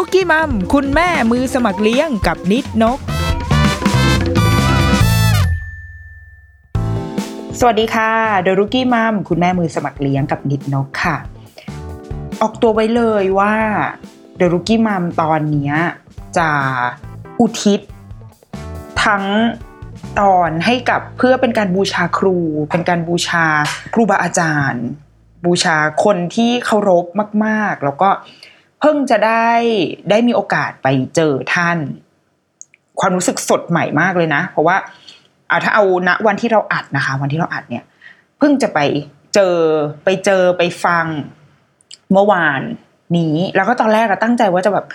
[0.00, 2.98] ดอะรุกี้มัม คุณแม่มือสมัครเลี้ยงกับนิดนก
[7.58, 8.12] สวัสดีค่ะ
[8.42, 11.16] เดอะรุกี้มัม คุณแม่มือสมัครเลี้ยงกับนิดนกค่ะ
[12.42, 13.54] ออกตัวไว้เลยว่า
[14.36, 15.72] เดอะรุกี้มัมตอนนี้
[16.38, 16.48] จะ
[17.40, 17.80] อุทิศ
[19.04, 19.24] ทั้ง
[20.20, 22.36] ตอนให้กับเพื่อเป็นการบูชาครู
[22.72, 23.44] เป็นการบูชา
[23.94, 24.86] ครูบาอาจารย์
[25.44, 27.04] บูชาคนที่เคารพ
[27.44, 28.10] มาก ๆ แล้วก็
[28.80, 29.48] เพิ่งจะได้
[30.10, 31.78] ได้มีโอกาสไปเจอท่าน
[33.00, 34.76] ความรู้สึกสดใหม่มากเลยนะ เพราะว่า
[35.50, 37.84] อาถ้าเอาณวันที่เราอัดนะคะ วันที่เราอัดเนี่ย
[38.38, 38.78] เพิ่งจะไป
[39.34, 39.56] เจอ
[40.04, 41.06] ไปเจอไปฟัง
[42.12, 42.60] เมื่อวาน
[43.18, 44.86] นี้แล้วก็ตอนแรกก็ตั้งใจว่าจะแบบ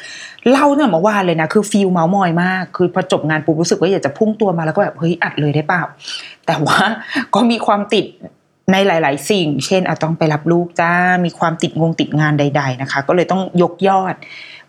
[0.50, 5.82] เล่าเนี่ยเมื่อวานเลยนะคือฟีลเมาส์มอยมาก คือพอจบงานปุ๊บรู้สึกว่าอยากจะพุ่งตัวมาแล้วก็แบบเฮ้ยอัดเลยได้เปล่า
[6.46, 6.80] แต่ว่า
[7.36, 8.06] ก็มีความติด
[8.72, 10.92] ในหลาย ๆ สิ่ง เช่นอาต้องไปรับลูกจ้า
[11.26, 14.16] มีความติดงงติดงานใด ๆ นะคะ ก็เลยต้องยกยอด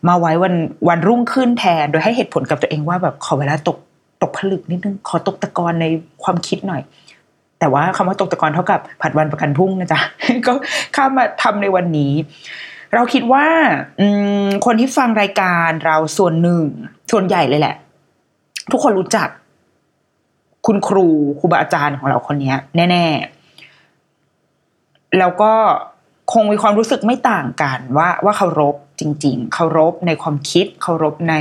[0.08, 0.54] มาไว้วัน
[0.88, 3.78] วันรุ่งขึ้นแทน โดยให้เหตุผลกับตัวเองว่าแบบขอเวลาตก
[4.22, 5.86] ตกผลึกนิดนึง ขอตกตะกอนใน
[6.22, 6.82] ความคิดหน่อย
[7.60, 10.00] แต่ว่าคำว่าตกตะกอนเท่ากับผัดวันประกันพรุ่งนะจ๊ะ
[10.46, 10.52] ก็
[10.96, 12.12] ข้ามมาทำในวันนี้
[12.94, 13.46] เราคิดว่า
[14.00, 14.02] อ
[14.66, 16.64] คนที่ฟังรายการเราส่วนหนึ่ง
[17.12, 17.76] ส่วนใหญ่เลยแหละ
[18.72, 19.28] ทุกคนรู้จัก
[20.66, 21.06] คุณครู
[21.38, 22.54] ครูบาอาจารย์ของเราคนนี้
[22.90, 23.35] แน่ ๆ
[25.18, 25.52] แล้วก็
[26.32, 31.34] คงมีความรู้สึกไม่ต่างกันว่าว่าเคารพจริง ๆ เคารพในความคิด เคารพใน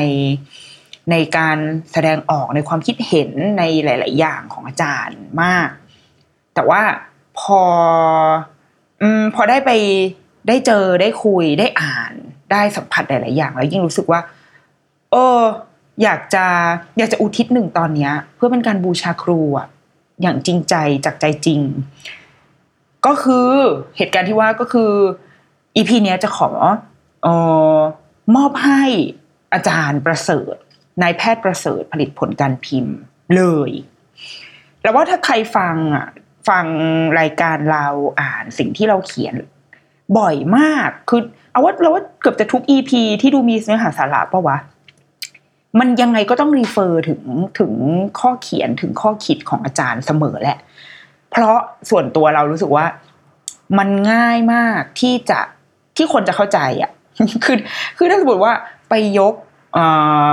[1.12, 1.58] ในการ
[1.92, 5.70] แสดงออกในความคิดเห็นในหลาย ๆ อย่างของอาจารย์มาก
[6.54, 6.82] แต่ว่า
[7.40, 7.62] พอ
[9.02, 9.72] อืมพอได้ไป
[10.48, 12.12] ได้เจอได้คุยได้อ่าน
[12.52, 14.20] ได้สัมผัสหลาย ๆ อย่าง แล้วยิ่งรู้สึกว่า
[15.12, 15.42] เออ
[16.04, 16.46] อยากจะ
[16.98, 19.68] อยากจะอุทิศหนึ่งตอนเนี้ย เพื่อเป็นการบูชาครูอะ
[20.22, 21.62] อย่างจริงใจจากใจจริง
[23.06, 23.48] ก็คือ
[23.98, 24.92] เหตุการณ์ที่ว่าก็คือ
[25.76, 26.50] อีพีนี้จะขอ
[27.24, 27.28] เอ
[27.78, 27.80] อ
[28.36, 28.84] มอบให้
[29.54, 30.56] อาจารย์ประเสริฐ
[31.02, 32.96] นายแพทย์ประเสริฐผลิตผลการพิมพ์
[33.36, 33.72] เลย
[34.82, 36.08] แล้วว่าถ้าใครฟังอะ
[36.50, 36.66] ฟัง
[37.20, 37.88] รายการเรา
[38.22, 39.36] อ่านสิ่งที่เราเขียน
[40.18, 44.58] บ่อยมากคือเอาว่าเราว่าเกือบจะทุกอีพีที่ดูมีเนื้อหาสาระปะวะ
[45.80, 47.22] มันยังไงก็ต้องรีเฟอร์ถึง
[47.60, 47.72] ถึง
[48.20, 50.58] ข้อเขียนถึงข้อคิดของอาจารย์เสมอแหละ
[51.32, 51.58] เพราะ
[51.90, 52.86] ส่วนตัวเรารู้สึกว่า
[53.78, 55.40] มันง่ายมากที่จะ
[55.98, 56.92] ที่คนจะเข้าใจอะ
[57.46, 57.58] คือ
[57.98, 58.54] คือถ้าสมมติว่า
[58.90, 59.34] ไปยก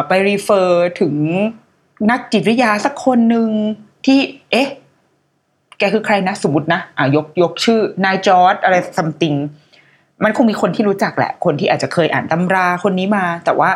[0.08, 1.14] ไปรีเฟอร์ถึง
[2.10, 3.48] นักจิตวิทยาสักคนหนึ่ง
[4.06, 4.18] ที่
[4.50, 4.68] เอ๊ะ
[5.78, 9.34] แกคือใครนะ สมมตินะอ่ายกยกชื่อนายจอร์ดอะไรซัมติง
[10.24, 13.70] มันคงมีคนที่รู้จักแหละ คนที่อาจจะเคยอ่านตำราคนนี้มา แต่ว่า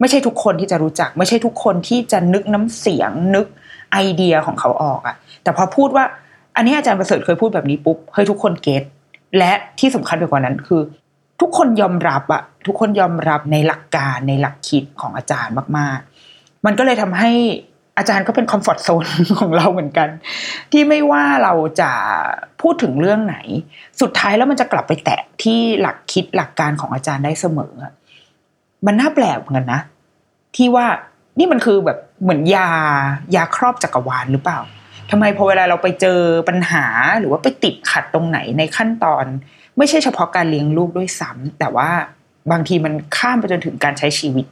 [0.00, 3.46] ไม่ใช่ทุกคนที่จะรู้จัก ไม่ใช่ทุกคนที่จะนึกน้ำเสียงนึก
[3.92, 6.04] ไอเดียของเขาออกอะแต่พอพูดว่า
[6.58, 8.82] อันนี้อาจารย์ประเสริฐเคยพูดแบบนี้ปุ๊บเฮ้ยทุกคนเก็ต
[9.38, 10.80] และที่สำคัญไปกว่านั้นคือ
[11.40, 15.98] ทุกคนยอมรับอะทุกคนยอมรับในหลักการในหลักคิดของอาจารย์มาก
[16.32, 17.30] ๆ มันก็เลยทำให้
[17.98, 19.06] อาจารย์ก็เป็นคอมฟอร์ทโซน
[19.40, 20.08] ของเราเหมือนกัน
[20.72, 21.90] ที่ไม่ว่าเราจะ
[22.60, 23.36] พูดถึงเรื่องไหน
[24.00, 27.74] สุดท้ายแล้วมันจะกลับไปแตะที่หลักคิดหลักการของอาจารย์ได้เสมอ
[28.86, 29.80] มันน่าแปลกเหมือนกันนะ
[30.56, 30.86] ที่ว่า
[31.38, 32.68] นี่มันคือแบบเหมือนยา
[33.36, 34.58] ยาครอบจักรวาลหรือเปล่า
[35.10, 36.84] ทำไมพอเวลาเราไปเจอปัญหา
[37.18, 39.24] หรือว่าไปติดขัดตรงไหนในขั้นตอน
[39.78, 41.90] ไม่ใช่เฉพาะการเลี้ยงลูกด้วยซ้ำแต่ว่า
[42.50, 44.46] บางทีมันข้ามไปจนถึงการใช้ชีวิต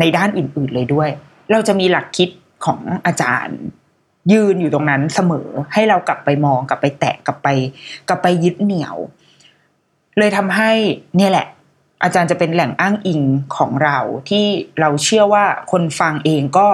[0.00, 1.08] ในด้านอื่น ๆเลยด้วย
[1.52, 2.28] เราจะมีหลักคิด
[2.64, 3.58] ของอาจารย์
[4.32, 7.48] ยืนอยู่ตรงนั้นเสมอให้เรากลับไปมองกลับไปแตะกลับไป
[8.08, 8.96] กลับไปยึดเหนี่ยว
[10.18, 10.70] เลยทำให้
[11.16, 11.46] เนี่ยแหละ
[12.02, 13.22] อาจารย์จะเป็นแหล่งอ้างอิง
[13.56, 13.98] ของเรา
[14.28, 14.44] ที่
[14.80, 16.68] เราเชื่อว่าคนฟังเองก็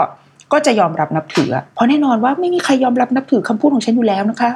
[0.53, 4.51] ก็จะยอมรับนับถือ เพราะแน่นอนว่าไม่มีใครยอมรับนับถือคำพูดของฉันอยู่แล้วนะคะ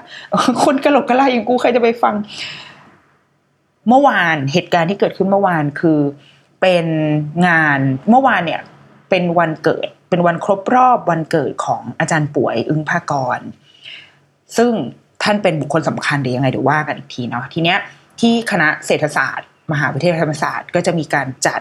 [0.65, 2.15] คนกระหลกกระลาอย่างกูใครจะไปฟัง
[3.89, 5.99] เมื่อวานเหตุการณ์ที่เกิดขึ้นเมื่อวานคือ
[6.61, 6.87] เป็น
[7.47, 7.79] งาน
[8.11, 8.63] เมื่อวานเนี่ย
[9.11, 13.41] เป็นวันเกิด เป็นวันครบรอบวันเกิดของอาจารย์ป่วยอึ้งภากร
[14.57, 14.73] ซึ่ง
[15.23, 17.79] ท่านเป็นบุคคลสำคัญหรือยังไงเดี๋ยวว่ากันอีกทีเนาะทีเนี้ย
[18.21, 21.61] ที่คณะเศรษฐศาสตร์ มหาวิทยาลัยธรรมศาสตร์ ก็จะมีการจัด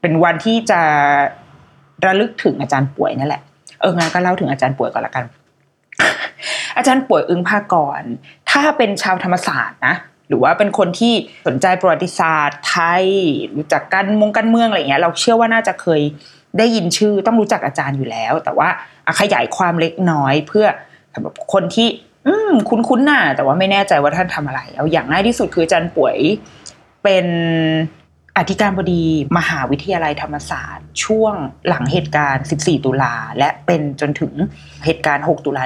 [0.00, 0.80] เป็นวันที่จะ
[2.04, 3.42] ระลึกถึงอาจารย์ป่วยนั่นแหละ
[3.80, 5.24] เอองานก็เล่าถึงอาจารย์ป่วยก่อนละกัน
[6.76, 8.02] อาจารย์ป่วยอึ้งภากร
[8.50, 9.94] ถ้าเป็นชาวธรรมศาสตร์นะ
[10.28, 11.14] หรือว่าเป็นคนที่
[11.46, 13.04] สนใจประวัติศาสตร์ไทย
[13.56, 16.00] รู้จักการมงการเมืองอะไรเงี้ย เราเชื่อว่าน่าจะเคย
[16.58, 18.68] ได้ยินชื่อต้องรู้จักอาจารย์อยู่แล้ว แต่ว่า
[19.20, 20.66] ขยายความเล็กน้อยเพื่อ
[21.14, 21.88] สำหรับคนที่
[22.26, 26.16] อืมคุ้นๆน่ะแต่ว่าไม่แน่ใจว่าท่านทำอะไร เอาอย่างง่ายที่สุดคืออาจารย์ป่วย
[27.02, 27.26] เป็น
[28.38, 29.02] อธิการบดี
[29.38, 31.34] มหาวิทยาลัยธรรมศาสตร์ ช่วง
[31.68, 34.32] หลังเหตุการณ์ 14 ตุลา และเป็นจนถึง
[34.84, 35.62] เหตุการณ์ 6 ตุลา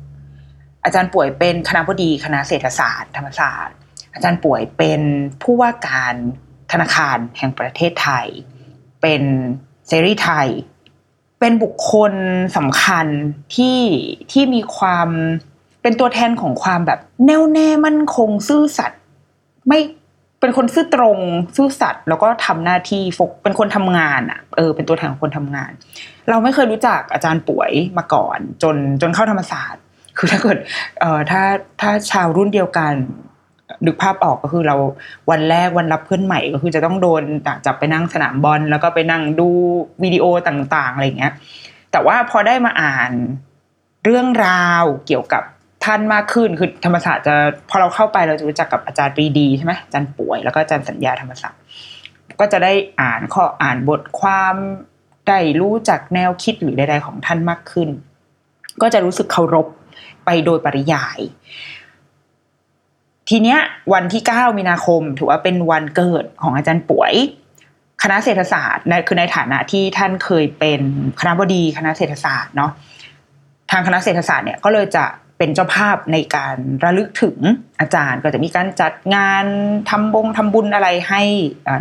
[0.00, 3.76] 19 อาจารย์ป่วยเป็นคณะบดีคณะเศรษฐศาสตร์ ธรรมศาสตร์
[4.14, 5.00] อาจารย์ป่วยเป็น
[5.42, 6.14] ผู้ว่าการ
[6.72, 8.26] ธนาคารแห่งประเทศไทย
[9.02, 9.22] เป็น
[9.86, 10.48] เซรีไทย
[11.40, 12.12] เป็นบุคคล
[12.56, 13.06] สำคัญ
[13.56, 13.80] ที่
[14.32, 15.08] ที่มีความ
[15.82, 19.00] เป็นตัวแทนของความแบบแน่วแน่มั่นคงซื่อสัตย์
[19.68, 19.80] ไม่
[20.40, 21.18] เป็นคนซื่อตรง
[21.56, 25.70] ซื่อสัตย์แล้วก็ทำหน้าที่ฟกเป็นคนทำงานอะเออเป็นตัวแทนของคนทำงาน
[26.30, 29.82] เราไม่เคยรู้จักอาจารย์ป่วยมาก่อน จนจนเข้าธรรมศาสตร์
[30.18, 30.58] คือถ้าเกิด
[31.00, 31.42] เอ่อถ้า
[31.80, 32.94] ถ้าชาวรุ่นเดียวกัน
[33.86, 34.76] นึกภาพออกก็คือเรา
[35.30, 37.22] วันแรกวันรับเพื่อนใหม่ก็คือจะต้องโดน
[37.66, 39.48] จับไปนั่งสนามบอลแล้วก็ไปนั่งดู
[40.02, 41.32] วิดีโอต่างๆอะไรเงี้ย
[41.92, 43.10] แต่ว่าพอได้มาอ่าน
[44.04, 45.42] เรื่องราวเกี่ยวกับ
[45.84, 47.34] ท่านมากขึ้นคือธรรมศาสตร์จะ
[47.70, 51.60] พอเราเข้าไปเราจะรู้จักกับอาจารย์ปรีดีใช่ไหมอาจารย์ป่วยแล้วก็อาจารย์สัญญาธรรมศาสตร์
[52.40, 54.54] ก็จะได้อ่านข้ออ่านบทความ
[55.28, 57.88] ได้รู้จักแนวคิดหรือใดๆของท่านมากขึ้น
[58.82, 59.66] ก็จะรู้สึกเคารพ
[60.24, 61.18] ไปโดยปริยาย
[63.28, 63.58] ทีเนี้ย
[63.92, 67.14] วันที่เก้ามีนาคม ถือว่าเป็นวันเกิดของอาจารย์ป่วย
[68.02, 70.80] คณะเศรษฐศาสตร์นคือในฐานะที่ท่านเคยเป็น
[71.20, 72.70] คณะบดีคณะเศรษฐศาสตร์เนาะ
[73.70, 75.04] ทางคณะเศรษฐศาสตร์เนี่ยก็เลยจะ
[75.42, 77.38] เป็นเจ้าภาพในการระลึกถึง
[77.80, 79.44] อาจารย์ ก็จะมีการจัดงาน
[79.90, 81.22] ทำบงทำบุญอะไรให้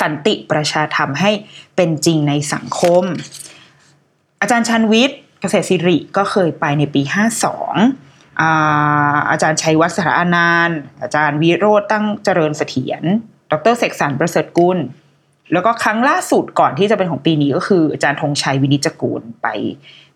[0.00, 1.30] สันติประชาธรรมให้
[1.76, 3.04] เป็นจริงในสังคม
[4.40, 10.70] อาจารย์ชันวิทย์เกษตรศิริก็เคยไปในปี 52อาอาจารย์ชัยวัฒน์สารานาน
[11.02, 13.02] อาจารย์วิโรธตั้งเจริญเสถียร
[13.50, 14.78] ดรเสกสรรประเสริฐกุล
[15.52, 19.46] แล้วก็ครั้งล่าสุดก่อนที่จะเป็นของปีนี้ก็คือ อาจารย์ธงชัยวินิจกูลไป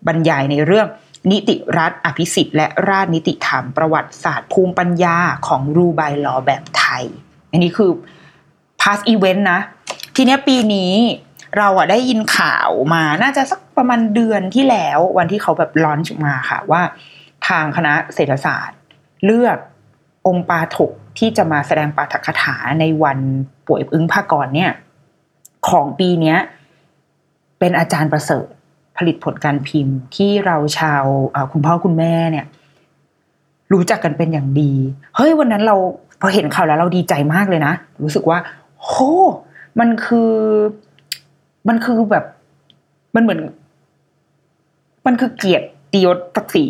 [0.06, 0.86] บรรยายในเรื่อง
[1.30, 7.04] นิติรัฐอภิสิทธิ์และราชนิติธรรมประวัติศาสตร์ภูมิปัญญาของรูไบลอแบบไทย
[7.50, 7.90] อันนี้คือ
[8.88, 9.60] past event นะ
[10.16, 10.92] ทีเนี้ยปีนี้
[11.58, 16.82] เราอะได้ยินข่าวมาน่าจะสักประมาณเดือนที่แล้ววันที่เขาแบบร้อนมาค่ะว่า
[17.48, 18.78] ทางคณะเศรษฐศาสตร์
[19.24, 19.58] เลือก
[20.26, 23.18] องค์ปาถกที่จะมาแสดงปาฐกถาในวัน
[23.66, 24.72] ป่วยอึ้งภากรเนี่ย
[25.68, 26.38] ของปีเนี้ย
[27.58, 28.46] เป็นอาจารย์ประเสริฐ
[28.96, 31.04] ผลิตผลการพิมพ์ที่เราชาว
[31.52, 32.46] คุณพ่อคุณแม่เนี่ย
[33.72, 34.72] รู้จักกันเป็นอย่างดี
[35.16, 35.76] เฮ้ยวันนั้นเรา
[36.20, 38.38] พอเห็นข่าวแล้วเราดีใจมากเลยนะ รู้สึกว่า
[38.84, 38.94] โห
[39.80, 40.32] มันคือ
[41.68, 42.24] มันคือแบบ
[43.14, 43.40] มันเหมือน
[45.06, 45.66] มันคือเกียรติ
[46.04, 46.66] ยศศักดิ์ศรี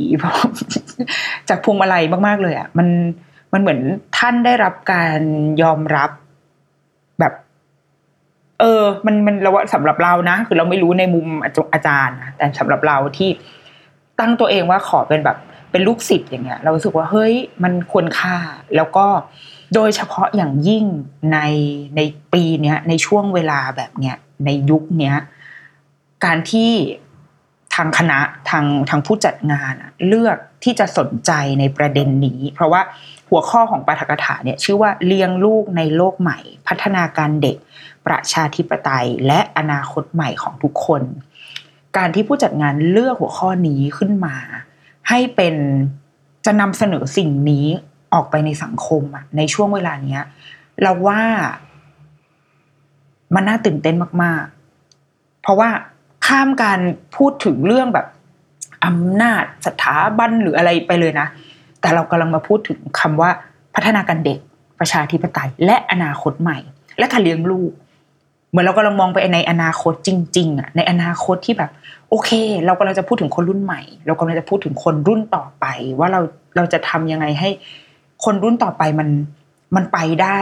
[1.48, 2.88] จากพวงมาลัยมาก ๆ เลยอะ่ะ มัน
[3.52, 3.80] มันเหมือน
[4.18, 5.20] ท่านได้รับการ
[5.62, 6.10] ยอมรับ
[7.20, 7.32] แบบ
[8.60, 13.30] เออ มันมันเราว่าสำหรับเรานะคือเราไม่รู้ในมุมอาจารย์นะแต่สำหรับเราที่
[14.20, 15.36] ตั้งตัวเองว่าขอเป็นแบบ
[15.70, 17.34] เป็นลูกศิษย์อย่างเงี้ย เราสึกว่าเฮ้ย
[17.64, 18.36] มันควรค่า
[18.76, 19.06] แล้วก็
[19.74, 20.84] โดยเฉพาะอย่างยิ่ง
[21.32, 21.38] ใน
[21.96, 22.00] ใน
[22.32, 25.16] ปีเนี้ยในช่วงเวลาแบบเนี้ยในยุคเนี้ย
[26.24, 26.70] การที่
[27.74, 28.18] ทางคณะ
[28.50, 29.74] ทางทางผู้จัดงาน
[30.06, 32.82] เลือกที่จะสนใจในประเด็นนี้ เพราะว่า
[33.30, 37.56] หัวข้อของปาฐกถาเนี่ยชื่อว่าเลี้ยงลูกในโลกใหม่ พัฒนาการเด็ก
[38.06, 41.02] ประชาธิปไตย และอนาคตใหม่ของทุกคน
[41.96, 44.36] การที่ผู้จัดงานเลือกหัวข้อนี้ขึ้นมา
[45.08, 45.54] ให้เป็น
[46.46, 47.66] จะนำเสนอสิ่งนี้
[48.14, 50.24] ออกไปในสังคมอะในช่วงเวลาเนี้ย
[50.82, 51.20] เราว่า
[53.34, 54.44] มันน่าตื่นเต้นมาก
[54.92, 55.68] ๆ เพราะว่า
[56.26, 56.80] ข้ามการ
[57.16, 58.06] พูดถึงเรื่องแบบ
[58.84, 61.26] อำนาจสถาบันหรืออะไรไปเลยนะ
[61.80, 63.30] แต่เรากำลังมาพูดถึงคำว่า
[63.74, 64.38] พัฒนาการเด็ก
[64.78, 66.58] ประชาธิปไตย และอนาคตใหม่
[66.98, 67.72] และการเลี้ยงลูก
[68.50, 71.70] เหมือนเรากำลังมองไปในอนาคตจริง ๆอะในอนาคตที่แบบ
[72.08, 72.30] โอเค
[72.66, 75.64] เรากำลังจะพูดถึงคนรุ่นใหม่ เรากำลังจะพูดถึงคนรุ่นต่อไป
[75.98, 76.20] ว่าเรา
[76.56, 77.50] เราจะทำยังไงให้
[78.24, 79.08] คนรุ่นต่อไปมัน
[79.76, 80.40] มันไปได้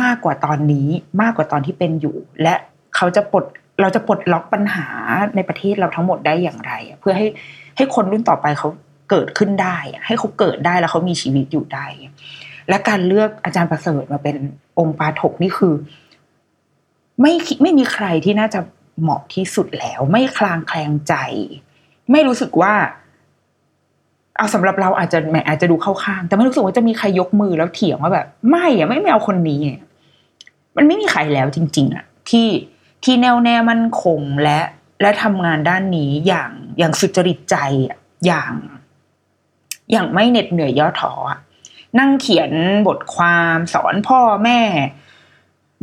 [0.00, 0.88] มากกว่าตอนนี้
[1.20, 2.54] มากกว่าตอนที่เป็นอยู่ และ
[2.96, 3.44] เขาจะปลด
[3.80, 4.86] เราจะปลดล็อกปัญหา
[5.36, 7.26] ในประเทศเราทั้งหมดได้อย่างไร เพื่อให้
[7.76, 8.68] ให้คนรุ่นต่อไปเขา
[9.10, 11.86] เกิดขึ้นได้ ให้เขาเกิดได้แล้วเขามีชีวิตอยู่ได้
[12.68, 14.36] และการเลือกอาจารย์ประเสริฐมาเป็น
[14.78, 15.74] องค์ปาถกนี่คือ
[17.20, 17.32] ไม่
[17.62, 18.60] ไม่มีใครที่น่าจะ
[19.00, 21.14] เหมาะที่สุดแล้ว ไม่คลางแคลงใจ
[22.10, 22.74] ไม่รู้สึกว่า
[24.36, 29.60] เอาสำหรับเราอาจจะแหมอาจจะดูเข้าข้าง แต่ไม่รู้สึกว่าจะมีใครยกมือแล้วเถียงว่าแบบ ไม่อะไม่ไม่เอาคนนี้
[30.76, 32.48] มันไม่มีใครแล้วจริง ๆอะที่
[33.04, 34.58] ที่แน่วแน่มั่นคงและ
[35.02, 37.56] และทำงานด้านนี้อย่างอย่างสุจริตใจ
[38.26, 38.52] อย่าง
[39.92, 41.12] อย่างไม่เหน็ดเหนื่อยย่อท้อ
[41.98, 42.52] นั่งเขียน
[42.86, 44.60] บทความสอนพ่อแม่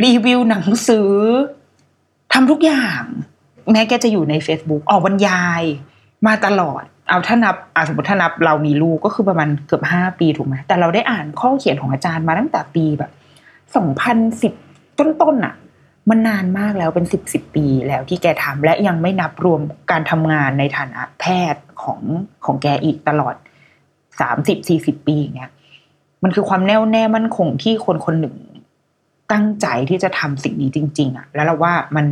[0.04, 1.12] รีวิวหนังสือ
[2.34, 3.02] ทำทุกอย่าง
[3.72, 5.62] แม้แกจะอยู่ใน Facebook ออกบรรยาย
[6.28, 13.12] มาตลอด เอาถ้านับอาสมมติถ้านับเรามีลูกก็คือประมาณเกือบห้าปีถูกไหมแต่เราได้อ่านข้อเขียนของอาจารย์มาตั้งแต่ปีแบบ
[13.76, 14.54] สองพันสิบ
[15.00, 15.56] ต้นๆนอะ
[16.10, 22.02] มันนานมากแล้วเป็นสิบสิบปีแล้วที่แกทำและยังไม่นับรวมการทำงานในฐานะแพทย์ของ
[22.46, 23.36] ของแกอีกตลอด
[24.22, 25.52] สามสิบสี่สิบปีอย่างเงี้ย
[26.24, 28.36] มันคือความแน่วแน่มั่นคงที่คนคนหนึ่ง
[29.32, 32.08] ตั้งใจที่จะทำสิ่งนี้จริง ๆอะแล้วเราว่ามัน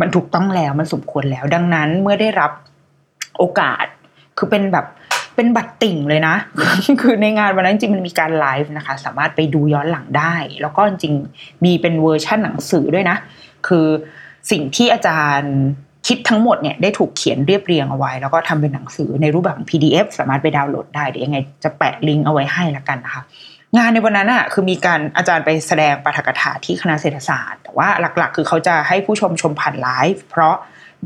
[0.00, 2.52] มันถูกต้องแล้วมันสมควรแล้ว ดังนั้นเมื่อได้รับ
[3.38, 3.86] โอกาส
[4.38, 4.86] คือเป็นแบบ
[5.36, 6.34] เป็นบัตรติ่งเลยนะ
[7.00, 11.14] คือในงานวันนั้นจริงมันมีการไลฟ์นะคะ สามารถไปดูย้อนหลังได้ แล้วก็จริง
[11.64, 13.16] มีเป็นเวอร์ชั่นหนังสือด้วยนะ
[13.66, 13.86] คือ
[14.50, 15.54] สิ่งที่อาจารย์
[16.06, 23.22] คิดทั้งหมดเนี่ยได้ถูกเขียนเรียบเรียงเอาไว้ แล้วก็ทำเป็นหนังสือในรูปแบบของ PDF สามารถไปดาวน์โหลดได้ เดี๋ยวยังไงจะแปะลิงก์เอาไว้ให้ละกันนะคะ
[23.76, 27.88] งานในวันนั้นอะคือมีการอาจารย์ไปแสดงปาฐกถาที่คณะเศรษฐศาสตร์ แต่ว่า
[28.18, 30.54] หลักๆ คือเขาจะให้ผู้ชมชมผ่านไลฟ์เพราะ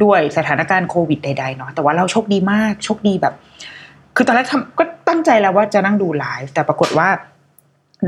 [0.05, 3.35] ด้วยสถานการณ์โควิดใดๆเนาะแต่ว่าเราโชคดีมากโชคดีแบบ
[4.17, 7.09] คือตอนแรกทำก็ตั้งใจแล้วว่าจะนั่งดูไลฟ์แต่ปรากฏว่า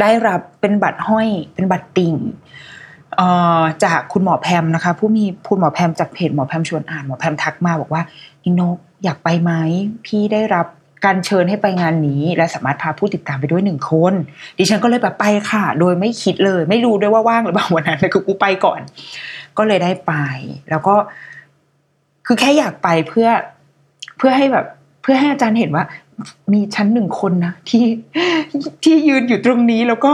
[0.01, 2.15] ได้รับเป็นบัตรห้อยเป็นบัตรติ่ง
[3.85, 8.03] จากคุณหมอแพมนะคะ ผู้มีคุณหมอแพมจากเพจหมอแพมชวนอ่านหมอแพมทักมาบอกว่า
[8.45, 9.53] อินกอยากไปไหม
[10.07, 10.67] พี่ได้รับ
[11.05, 14.15] การเชิญให้ไปงานนี้ และสามารถพาผู้ติดตามไปด้วยหนึ่งคน
[14.59, 18.81] ดิฉันก็เลยแบบไปค่ะ โดยไม่คิดเลย ไม่รู้ด้วยว่าว่างหรือเปล่าวันนั้นคือกูไปก่อน
[19.59, 20.13] ก็เลยได้ไป
[20.71, 20.95] แล้วก็
[22.27, 23.29] คือแค่อยากไปเพื่อ
[24.19, 24.67] เพื่อให้แบบ
[25.03, 25.85] เพื่อให้อาจารย์เห็นว่า
[26.53, 27.85] มีชั้นหนึ่งคนนะที่
[28.85, 30.13] ที่ยืนอยู่ตรงนี้แล้วก็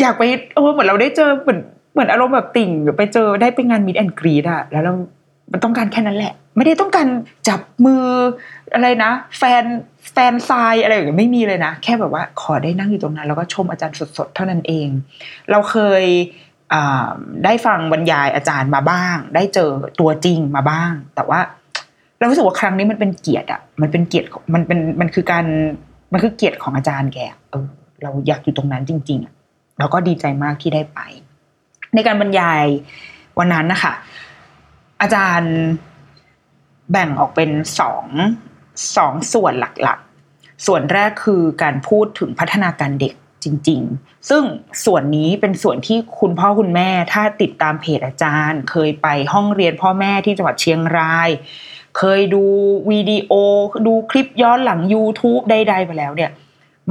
[0.00, 0.22] อยากไป
[0.54, 1.60] โอ้เหมือนเราได้เจอเหมือน
[1.92, 4.92] เหมือนอารมณ์แบบติ่งไปเจอได้ไปงานมิดแอนกรีดอะแล้วเรา
[5.52, 7.06] มันต้องการแค่นั้นแหละ ไม่ได้ต้องการ
[7.48, 8.04] จับมือ
[8.74, 9.64] อะไรนะ แฟน
[10.12, 14.88] แฟนทรายอะไรอย่างเงี้ยไม่มีเลยนะ แค่แบบว่าขอได้นั่งอยู่ตรงนั้น แล้วก็ชมอาจารย์สดๆ เท่านั้นเอง
[15.50, 16.04] เราเคย
[17.44, 21.40] ได้ฟังบรรยายอาจารย์มาบ้าง ได้เจอตัวจริงมาบ้าง แต่ว่า
[22.18, 25.44] เรารู้สึกว่าครั้งนี้มันเป็นเกียรติอะ มันเป็นเกียรติมันเป็นมันคือการ
[26.12, 27.18] มันคือเกียรติของอาจารย์แก
[27.50, 27.66] เออ
[28.02, 29.32] เราอยากอยู่ตรงนั้นจริง ๆอะ
[29.78, 30.98] เราก็ดีใจมากที่ได้ไป
[31.94, 32.64] ในการบรรยาย
[33.38, 33.92] วันนั้นนะคะ
[35.00, 35.54] อาจารย์
[36.90, 37.50] แบ่งออกเป็น
[37.80, 38.06] สอง
[38.96, 44.42] สองส่วนหลักๆ ส่วนแรกคือการพูดถึงพัฒนาการเด็กจริง ๆ ซึ่ง
[44.84, 51.30] ส่วนนี้เป็นส่วนที่คุณพ่อคุณแม่ ถ้าติดตามเพจอาจารย์ เคยไปห้องเรียนพ่อแม่ที่จังหวัดเชียงราย
[51.98, 52.44] เคยดู
[52.90, 53.32] วิดีโอ
[53.86, 56.30] ดูคลิปย้อนหลัง YouTube ใดๆไปแล้วเนี่ย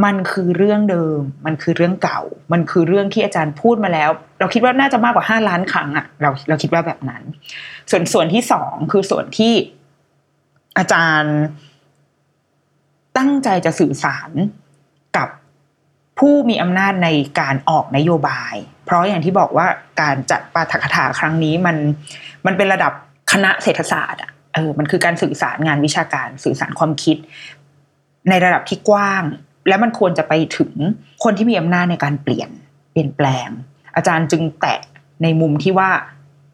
[0.03, 2.21] มันคือเรื่องเดิม มันคือเรื่องเก่า
[2.51, 4.09] มันคือเรื่องที่อาจารย์พูดมาแล้ว
[4.39, 7.23] เราคิดว่าน่าจะมากกว่าห้าล้านครั้งอะเราเราคิดว่าแบบนั้น
[7.91, 9.53] ส่วนส่วนที่สองคือส่วนที่
[10.77, 11.35] อาจารย์
[13.17, 14.31] ตั้งใจจะสื่อสาร
[15.17, 15.29] กับ
[16.19, 17.09] ผู้มีอำนาจใน
[17.39, 18.53] การออกนโยบาย
[18.85, 19.67] เพราะอย่างที่บอกว่า
[20.01, 21.77] การจัดปาฐกถาครั้งนี้มัน
[22.45, 22.93] มันเป็นระดับ
[23.31, 27.17] คณะเศรษฐศาสตร์อะเออมันคือการสื่อสารงานวิชาการสื่อสารความคิด
[28.29, 29.23] ในระดับที่กว้าง
[29.67, 30.73] และมันควรจะไปถึง
[31.23, 32.49] คนที่มีอำนาจในการเปลี่ยน
[32.91, 33.49] เปลี่ยนแปลง
[33.95, 34.79] อาจารย์จึงแตะ
[35.23, 35.89] ในมุมที่ว่า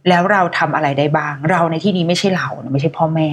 [0.10, 3.29] แล้วเราทำอะไรได้บ้าง เราในที่นี้ไม่ใช่เราไม่ใช่พ่อแม่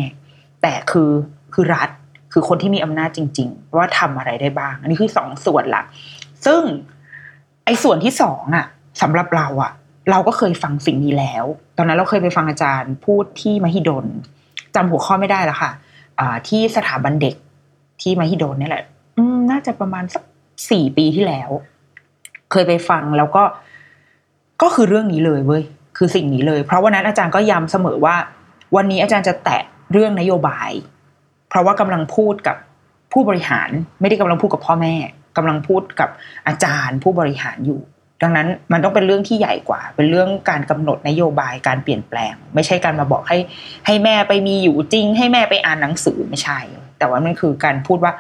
[0.63, 1.11] แต่คือ
[1.55, 1.91] คือรัฐ
[2.33, 5.87] คือคนที่มีอำนาจจริง ๆ ว่าทำอะไรได้บ้าง อันนี้คือสองส่วนหลัก
[6.47, 6.61] ซึ่ง
[7.65, 8.67] ไอ้ส่วนที่สองอะ
[9.03, 9.73] สำหรับเราอะ
[10.11, 11.45] เราก็เคยฟังสิ่งนี้แล้ว
[11.77, 14.07] ตอนนั้นเราเคยไปฟังอาจารย์พูดที่มหิดล
[14.75, 15.71] จำหัวข้อไม่ได้แล้วค่ะ
[16.49, 17.35] ที่สถาบันเด็ก
[18.01, 18.85] ที่มหิดลนี่แหละ
[19.51, 20.23] น่าจะประมาณสัก
[20.71, 21.51] สี่ปีที่แล้ว
[22.51, 23.43] เคยไปฟังแล้วก็
[24.63, 25.63] ก็คือเรื่องนี้เลยเว้ย
[25.97, 28.17] คือสิ่งนี้เลย เพราะวันนั้นอาจารย์ก็ย้ำเสมอว่า
[28.77, 30.71] วันนี้อาจารย์จะแตะเรื่องนโยบาย
[31.49, 32.57] เพราะว่ากำลังพูดกับ
[33.13, 33.71] ผู้บริหาร
[34.01, 34.95] ไม่ได้กำลังพูดกับพ่อแม่
[35.37, 36.11] กำลังพูดกับ
[36.47, 37.81] อาจารย์ผู้บริหารอยู่
[38.23, 43.39] ดังนั้นมันต้องเป็นเรื่องที่ใหญ่กว่า เป็นเรื่องการกำหนดนโยบายการเปลี่ยนแปลง ไม่ใช่การมาบอกให้
[43.87, 46.59] ให้แม่ไปมีอยู่จริง ให้แม่ไปอ่านหนังสือไม่ใช่
[46.99, 48.13] แต่ว่ามันคือการพูดว่า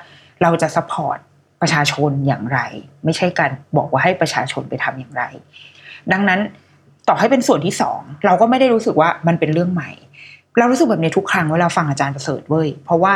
[0.42, 1.18] เราจะ support
[1.62, 2.58] ประชาชนอย่างไร
[3.04, 5.22] ไม่ใช่การบอกว่าให้ประชาชนไปทำอย่างไร
[6.12, 6.40] ดังนั้น
[7.08, 9.90] ต่อให้เป็นส่วนที่สองเราก็ไม่ได้รู้สึกว่ามันเป็นเรื่องใหม่
[10.58, 13.14] เรารู้สึกแบบนี้ทุกครั้งเวลาฟังอาจารย์ประเสริฐเว้ยเพราะว่า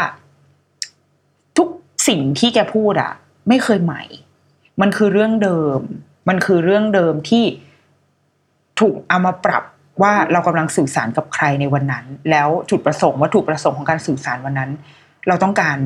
[1.58, 1.68] ทุก
[2.08, 3.12] สิ่งที่แกพูดอะ
[3.48, 4.02] ไม่เคยใหม่
[4.80, 5.78] มันคือเรื่องเดิม
[6.28, 7.44] มันคือเรื่องเดิมที่
[8.80, 9.64] ถูกเอามาปรับ
[10.02, 14.70] ว่าเรากำลังสื่อสารกับใครในวันนั้น แล้วจุดประสงค์วัตถุประสงค์ของการสื่อสารวันนั้น
[15.28, 15.76] เราต้องการ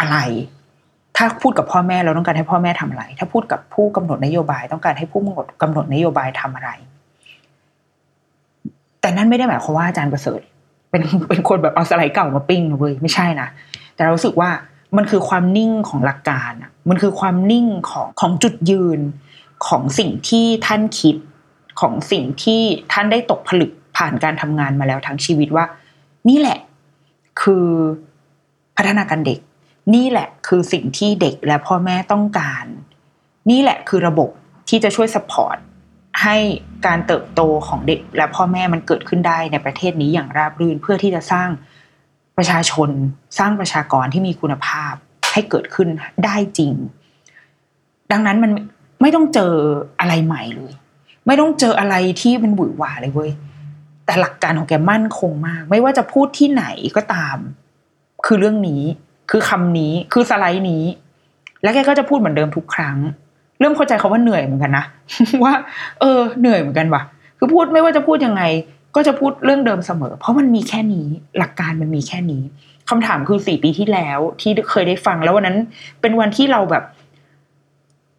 [0.00, 0.18] อะไร
[1.16, 5.20] ถ้าพูดกับพ่อแม่เราต้องการให้พ่อแม่ทำอะไร ถ้าพูดกับผู้กำหนดนโยบาย ต้องการให้ผู้
[5.62, 6.70] กำหนดนโยบายทำอะไร
[9.00, 10.40] แต่นั่นไม่ได้หมายความว่าอาจารย์ประเสริฐ
[10.90, 13.48] เป็นเป็นคนแบบเอาสไลด์เก่ามาปิ้งนะเว้ยไม่ใช่นะ
[13.94, 14.50] แต่เราสึกว่า
[14.96, 19.00] มันคือความนิ่งของหลักการอะมันคือความนิ่งของของจุดยืน
[19.66, 21.16] ของสิ่งที่ท่านคิด
[21.80, 22.60] ของสิ่งที่
[22.92, 25.64] ท่านได้ตกผลึกผ่านการทำงานมาแล้วทั้งชีวิตว่า
[26.28, 26.58] นี่แหละ
[27.40, 27.68] คือ
[28.76, 29.40] พัฒนาการเด็ก
[29.94, 32.64] นี่แหละคือสิ่งที่เด็กและพ่อแม่ต้องการ
[33.50, 34.30] นี่แหละคือระบบ
[34.68, 35.56] ที่จะช่วยสปอร์ต
[36.22, 36.36] ให้
[36.86, 41.48] การเติบโตของเด็กและพ่อแม่มันเกิดขึ้นได้ในประเทศนี้อย่างราบรื่นเพื่อที่จะสร้าง
[42.38, 42.90] ประชาชน
[43.38, 44.94] สร้างประชากรที่มีคุณภาพ
[45.32, 45.88] ให้เกิดขึ้น
[46.24, 46.72] ได้จริง
[48.12, 48.50] ดังนั้นมัน
[49.02, 49.52] ไม่ต้องเจอ
[50.00, 50.72] อะไรใหม่เลย
[51.26, 53.30] ไม่ต้องเจออะไรที่มันบุ๋ยหวาเลยเว้ย
[54.06, 56.64] แต่หลักการของแกมั่นคงมาก ไม่ว่าจะพูดที่ไหน
[56.96, 57.36] ก็ตาม
[58.26, 58.82] คือเรื่องนี้
[59.30, 60.84] คือคำนี้ คือสไลด์นี้
[61.62, 62.96] แล้วแกก็จะพูดเหมือนเดิมทุกครั้ง
[63.60, 64.84] เริ่มเข้าใจเขาว่าเหนื่อยเหมือนกันนะ
[65.44, 65.52] ว่า
[66.00, 67.02] เออ เหนื่อยเหมือนกันว่ะ
[67.38, 68.42] คือพูดไม่ว่าจะพูดยังไง
[68.96, 71.06] ก็จะพูดเรื่องเดิมเสมอ เพราะมันมีแค่นี้
[71.38, 72.42] หลักการมันมีแค่นี้
[72.90, 75.56] คำถามคือสี่ปีที่แล้วที่เคยได้ฟังแล้ววันนั้น
[76.00, 76.84] เป็นวันที่เราแบบ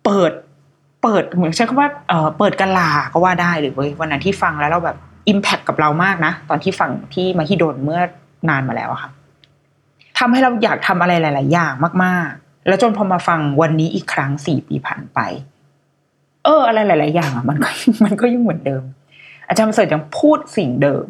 [0.06, 0.32] เปิด
[1.04, 8.02] เปิดเหมือนใช้คำว่าเออเปิดกะลาก็ว่าได้เลยเว้ยวันนั้นที่ฟังแล้วเราแบบอิมแพคกับเรามากนะตอนที่ฟังที่มาฮิโดนเมื่อ
[8.50, 9.10] นานมาแล้วค่ะ
[10.20, 15.20] ทำให้เราอยากทำอะไรหลาย ๆ อย่างมากๆ แล้วจนพอมาฟังวันนี้อีกครั้งสี่ปีผ่านไป
[16.46, 17.70] เออ อะไรหลาย ๆ อย่างอะ มันก็
[18.06, 18.84] มันก็ยังเหมือนเดิม
[19.48, 21.08] อาจารย์ประเสริฐยังพูดสิ่งเดิม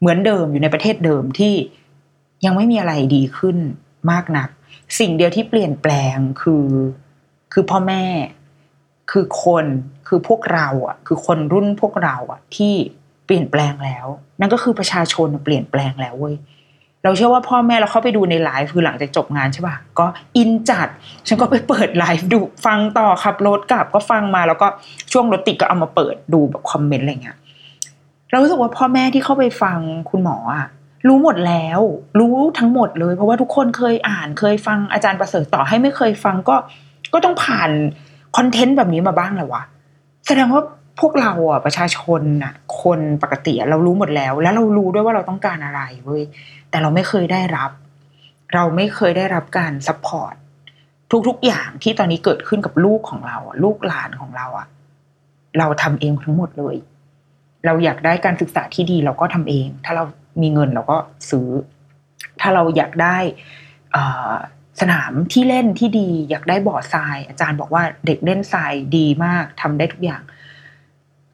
[0.00, 1.54] เหมือนเดิมอยู่ในประเทศเดิมที่
[2.44, 3.56] ยังไม่มีอะไรดีขึ้น
[4.10, 4.48] มากนัก
[4.98, 6.68] สิ่งเดียวที่เปลี่ยนแปลงคือ
[7.52, 8.04] คือพ่อแม่
[9.10, 9.66] คือคน
[10.08, 12.74] คือพวกเราอะ คือคนรุ่นพวกเราอะที่
[13.26, 14.06] เปลี่ยนแปลงแล้ว
[14.40, 16.36] นั่นก็คือประชาชนเปลี่ยนแปลงแล้วเว้ย
[17.04, 20.88] เราเชื่อว่าพ่อแม่เราเข้าไปดูในไลฟ์คือหลังจากจบงานใช่ป่ะก็อินจัด
[21.28, 24.66] ฉันก็ไปเปิดไลฟ์ดูฟังต่อขับรถกลับก็ฟังมา แล้วก็
[25.12, 27.36] ช่วงรถติดก็เอามาเปิดดูแบบคอมเมนต์อะไรเงี้ย
[28.30, 29.78] เรารู้สึกว่าพ่อแม่ที่เข้าไปฟัง
[30.10, 30.66] คุณหมออะ
[31.08, 31.80] รู้หมดแล้ว
[32.18, 36.56] รู้ทั้งหมดเลย เพราะว่าทุกคนเคยอ่านเคยฟังอาจารย์ประเสริฐต่อให้ไม่เคยฟังก็
[37.12, 37.70] ก็ต้องผ่าน
[38.36, 39.62] content แบบนี้มาบ้างแหละวะ
[40.26, 40.62] แสดงว่า
[41.00, 46.22] พวกเราอะประชาชนอะ คนปกติเรารู้หมดแล้ว แล้วเรารู้ด้วยว่าเราต้องการอะไรเว้ย
[46.74, 47.70] แต่เราไม่เคยได้รับ
[48.54, 50.34] เราไม่เคยได้รับการ support
[51.28, 54.68] ทุกๆอย่างที่ตอนนี้เกิดขึ้นกับลูกของเราลูกหลานของเราอะ
[55.58, 56.76] เราทำเองทั้งหมดเลย
[57.64, 60.04] เราอยากได้การศึกษาที่ดีเราก็ทำเอง ถ้าเรา
[60.42, 60.96] มีเงินเราก็
[61.30, 61.48] ซื้อ
[62.40, 63.16] ถ้าเราอยากได้
[64.80, 70.22] สนามที่เล่นที่ดี อยากได้บ่อทราย อาจารย์บอกว่าเด็กเล่นทรายดีมากทำได้ทุกอย่าง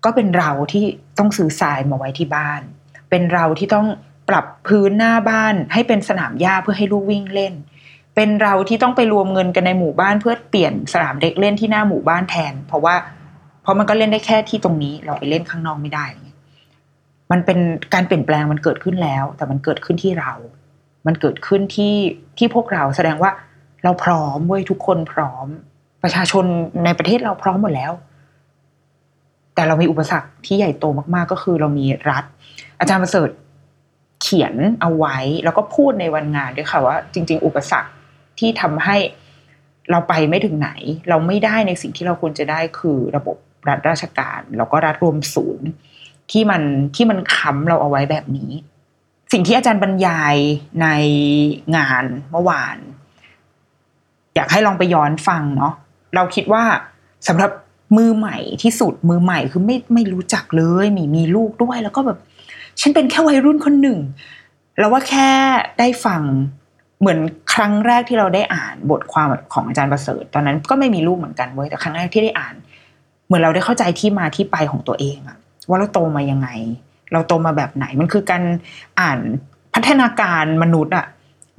[0.04, 0.84] ก็เป็นเราที่
[1.18, 2.60] ต้องซื้อทรายมาไว้ที่บ้าน
[3.10, 3.86] เป็นเราที่ต้อง
[4.30, 7.54] ปรับพื้นหน้าบ้านให้เป็นสนามหญ้าเพื่อให้ลูกวิ่งเล่น
[8.16, 12.94] เป็นเราที่ต้องไปรวมเงินกันในหมู่บ้านเพื่อเปลี่ยนสนามเด็กเล่นที่หน้าหมู่บ้านแทน เพราะว่า
[13.62, 16.06] เพราะมันก็เล่นได้แค่ที่ตรงนี้ เราไปเล่นข้างนอกไม่ได้
[17.32, 17.58] มันเป็น
[17.94, 20.32] การเปลี่ยนแปลงมันเกิดขึ้นแล้ว แต่มันเกิดขึ้นที่เรา
[21.06, 21.94] มันเกิดขึ้นที่
[22.38, 23.30] ที่พวกเราแสดงว่า
[23.84, 25.46] เราพร้อมเว้ยทุกคนพร้อม
[26.02, 26.44] ประชาชน
[26.84, 27.92] ในประเทศเราพร้อมหมดแล้ว
[29.54, 32.24] แต่เรามีอุปสรรคที่ใหญ่โตมาก ๆ ก็คือเรามีรัฐ
[32.80, 33.28] อาจารย์ประเสริฐ
[34.22, 37.92] เขียนเอาไว้แล้วก็พูดในวันงานด้วยค่ะว่า จริง ๆ อุปสรรค
[38.38, 38.96] ที่ทำให้
[39.90, 40.70] เราไปไม่ถึงไหน
[41.08, 43.36] เราไม่ได้ในสิ่งที่เราควรจะได้คือระบบ
[43.68, 45.68] รัฐราชการแล้วก็รัฐรวมศูนย์
[46.30, 46.62] ที่มัน
[46.96, 48.50] ที่มันค้ำเราเอาไว้แบบนี้
[49.32, 50.36] สิ่งที่อาจารย์บรรยาย
[50.82, 50.86] ใน
[51.76, 52.76] งานเมื่อวาน
[54.34, 55.74] อยากให้ลองไปย้อนฟังเนาะ
[56.14, 56.62] เราคิดว่า
[57.28, 57.50] สำหรับ
[57.96, 62.18] มือใหม่ที่สุดมือใหม่คือไม่ไม่รู้จักเลยมีมีลูกด้วย แล้วก็แบบ
[62.80, 63.98] ฉันเป็นแค่วัยรุ่นคนหนึ่ง
[64.78, 65.28] แล้วว่าแค่
[65.78, 66.22] ได้ฟัง
[67.00, 67.18] เหมือน
[67.54, 72.54] ครั้งแรกที่เราได้อ่านบทความของอาจารย์ประเสริฐ ตอนนั้นก็ไม่มีลูกเหมือนกันเว้ยแต่ครั้งแรกที่ได้อ่าน
[73.26, 75.38] เหมือนเราได้เข้าใจที่มาที่ไปของตัวเองอะ
[75.68, 76.48] ว่าเราโตมายังไง
[77.12, 78.42] เราโตมาแบบไหนมันคือการ
[79.00, 79.18] อ่าน
[79.74, 81.06] พัฒนาการมนุษย์อะ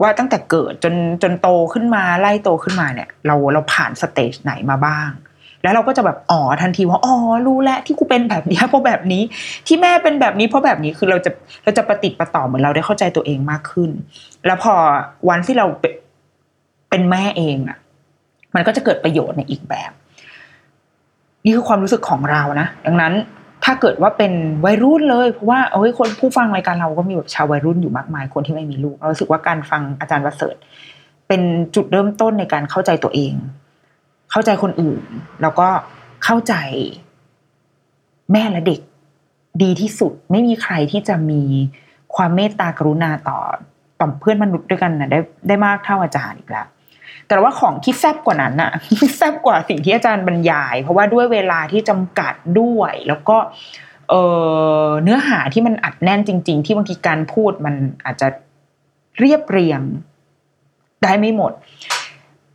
[0.01, 5.09] ว่าตั้งแต่เกิดจนจนโตขึ้นมาไล่โตขึ้นมาเนี่ย เราเราผ่านสเตจไหนมาบ้าง
[5.63, 7.15] แล้วเราก็จะแบบอ๋อทันทีว่าอ๋อ
[7.47, 9.21] รู้แล้วที่กูเป็นแบบนี้เพราะแบบนี้
[9.67, 11.31] ที่แม่เป็นแบบนี้เพราะแบบนี้คือเราจะ
[11.63, 13.89] เราจะประติประต่อเหมือนเราได้เข้าใจตัวเองมากขึ้น
[14.45, 14.73] แล้วพอ
[15.29, 15.93] วันที่เราเป็น
[16.89, 17.77] เป็นแม่เองอะ
[18.55, 19.91] มันก็จะเกิดประโยชน์ในอีกแบบ
[21.45, 23.13] นี่คือความรู้สึกของเรานะดังนั้น
[23.65, 24.33] ถ้าเกิดว่าเป็น
[24.65, 30.55] วัยรุ่นเลยเพราะว่าเอ้ยคนผู้ฟังรายการเราก็มีแบบชาววัยรุ่นอยู่มากมายคนที่ไม่มีลูกเราสึกว่าการฟังอาจารย์ประเสริฐ
[31.27, 31.41] เป็น
[31.75, 33.33] จุดเริ่มต้นในการเข้าใจตัวเอง
[34.31, 35.03] เข้าใจคนอื่น
[35.41, 35.67] แล้วก็
[36.23, 36.53] เข้าใจ
[38.31, 38.79] แม่และเด็ก
[39.63, 41.41] ดีที่สุด ไม่มีใครที่จะมี
[42.15, 43.39] ความเมตตากรุณาต่อ
[43.99, 46.67] ต่อเพื่อนมนุษย์ด้วยกันนะได้ได้มากเท่าอาจารย์อีกแล้ว
[47.27, 48.71] แต่ว่าของที่แซบกว่านั้นน่ะ
[49.17, 53.37] แซบกว่าสิ่งที่อาจารย์บรรยาย เพราะว่าด้วยเวลาที่จำกัดด้วย แล้วก็
[54.09, 54.13] เอ
[54.85, 58.27] อเนื้อหาที่มันอัดแน่นจริง ๆ ที่บางทีการพูดมันอาจจะ
[59.19, 59.81] เรียบเรียง
[61.03, 61.53] ได้ไม่หมด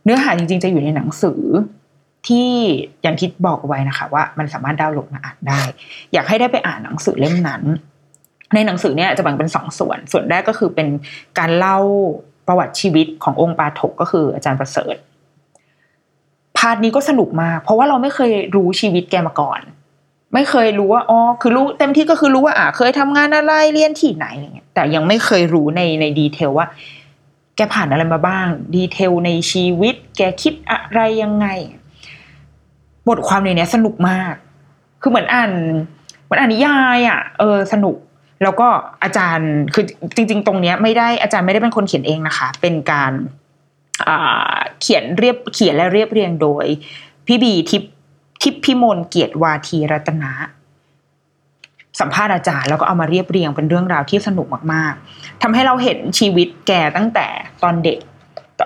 [0.07, 1.41] เนื้อหาจริงๆ จะอยู่ในหนังสือ
[2.27, 2.49] ที่
[3.03, 5.61] อย่างที่บอกไว้นะคะ ว่ามันสามารถดาวน์โหลดมาอ่านได้
[6.13, 7.63] อยากให้ได้ไปอ่านหนังสือเล่มนั้น
[8.53, 10.87] ในหนังสือเนี่ยจะแบ่งเป็นสองส่วน ส่วนแรกก็คือเป็น
[11.39, 11.77] การเล่า
[12.47, 14.95] ประวัติชีวิตขององค์ปาถกก็คืออาจารย์ประเสริฐ
[16.57, 19.61] พาร์ทนี้ก็สนุกมาก เพราะว่าเราไม่เคยรู้ชีวิตแกมาก่อน
[20.33, 26.67] ไม่เคยรู้ว่าอ๋อคือรู้เต็มที่ก็คือรู้ว่าอ่าเคยทำงานอะไรเรียนที่ไหนอะไรเงี้ยแต่ยังไม่เคยรู้ในในดีเทลว่า
[27.57, 31.47] แกผ่านอะไรมาบ้าง ดีเทลในชีวิต แกคิดอะไรยังไง
[33.07, 34.33] บทความในนี้สนุกมาก
[35.01, 35.51] คือเหมือนอ่าน
[36.23, 37.95] เหมือนอ่านนิยายอะ เออ สนุก
[38.43, 38.67] แล้วก็
[39.03, 43.13] อาจารย์คือจริง ๆ ตรงเนี้ยไม่ได้อาจารย์ไม่ได้เป็นคนเขียนเองนะคะ เป็นการ
[44.81, 46.65] เขียนเรียบเขียนและเรียบเรียงโดย
[47.27, 47.83] พี่บีทิพ
[48.41, 50.31] ทิพพิมลเกียรติวาทีรัตนะ
[51.99, 57.27] สัมภาษณ์อาจารย์แล้วก็เอามาเรียบเรียงเป็นเรื่องราวที่สนุกมากๆทำให้เราเห็นชีวิตแกตั้งแต่
[57.63, 57.99] ตอนเด็ก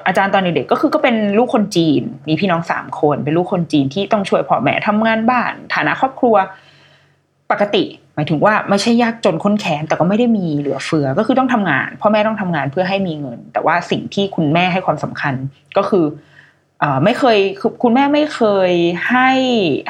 [0.08, 6.36] อาจารย์ตอนเด็กๆก็คือก็เป็นลูกคนจีน มีพี่น้องสามคน เป็นลูกคนจีนที่ต้องช่วยพ่อแม่ทำงานบ้าน ฐานะครอบครัว
[7.52, 7.84] ปกติ
[8.16, 15.34] หมายถึงว่าไม่ใช่ยากจนค้นแค้นแต่ก็ไม่ได้มีเหลือเฟือก็คือต้องทำงานพ่อแม่ต้องทำงานเพื่อให้มีเงิน แต่ว่าสิ่งที่คุณแม่ให้ความสำคัญ
[15.78, 16.06] ก็คือ
[17.04, 17.38] ไม่เคย
[17.84, 18.72] คุณแม่ไม่เคย
[19.10, 19.30] ให้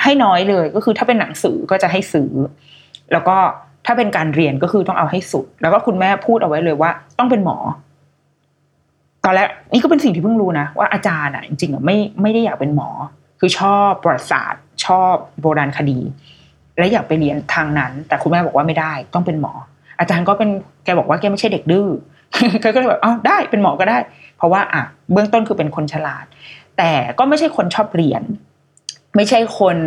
[0.04, 2.32] ให้น้อยเลย ก็คือถ้าเป็นหนังสือก็จะให้ซื้อ
[3.12, 3.38] แล้วก็
[3.86, 7.58] ถ้าเป็นการเรียนก็คือต้องเอาให้สุด แล้วก็คุณแม่พูดเอาไว้เลยว่า ต้องเป็นหมอ
[9.26, 12.90] ตอนแรกนี่ก็เป็นสิ่งที่เพิ่งรู้นะว่าอาจารย์อะจริงๆอะไม่ไม่ได้อยากเป็นหมอ
[13.40, 16.00] คือชอบประวัติศาสตร์ ชอบโบราณคดี
[16.78, 19.54] และอยากไปเรียนทางนั้น แต่คุณแม่บอกว่าไม่ได้ ต้องเป็นหมอ
[20.00, 20.50] อาจารย์ก็เป็น
[20.86, 21.88] แกบอกว่าแกไม่ใช่เด็กดื้อ
[22.62, 23.98] แกก็เลยแบบอ๋อได้เป็นหมอก็ได้
[24.38, 26.26] เพราะว่าอะเบื้องต้นคือเป็นคนฉลาด
[26.78, 28.24] แต่ก็ไม่ใช่คนชอบเรียน
[29.16, 29.78] ไม่ใช่คน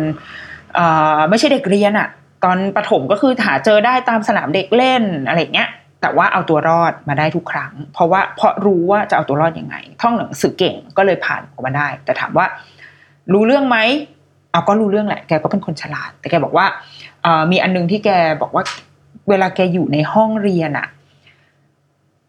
[0.77, 2.07] อ่อไม่ใช่เด็กเรียนอะ
[2.45, 5.69] ตอนประถมก็คือหาเจอได้ตามสนามเด็กเล่นอะไรเงี้ย
[6.01, 12.45] แต่ว่าเอาตัวรอดมาได้ทุกครั้ง เพราะว่าเพราะรู้ว่าจะเอาตัวรอดยังไง ท่องหนังสือเก่งก็เลยผ่านออกมาได้ แต่ถามว่า
[13.33, 13.77] รู้เรื่องไหม
[14.51, 16.65] เอาก็รู้เรื่องแหละ แกก็เป็นคนฉลาด แต่แกบอกว่า
[17.51, 18.09] มีอันนึงที่แก
[18.41, 18.63] บอกว่า
[19.29, 20.87] เวลาแกอยู่ในห้องเรียนอะ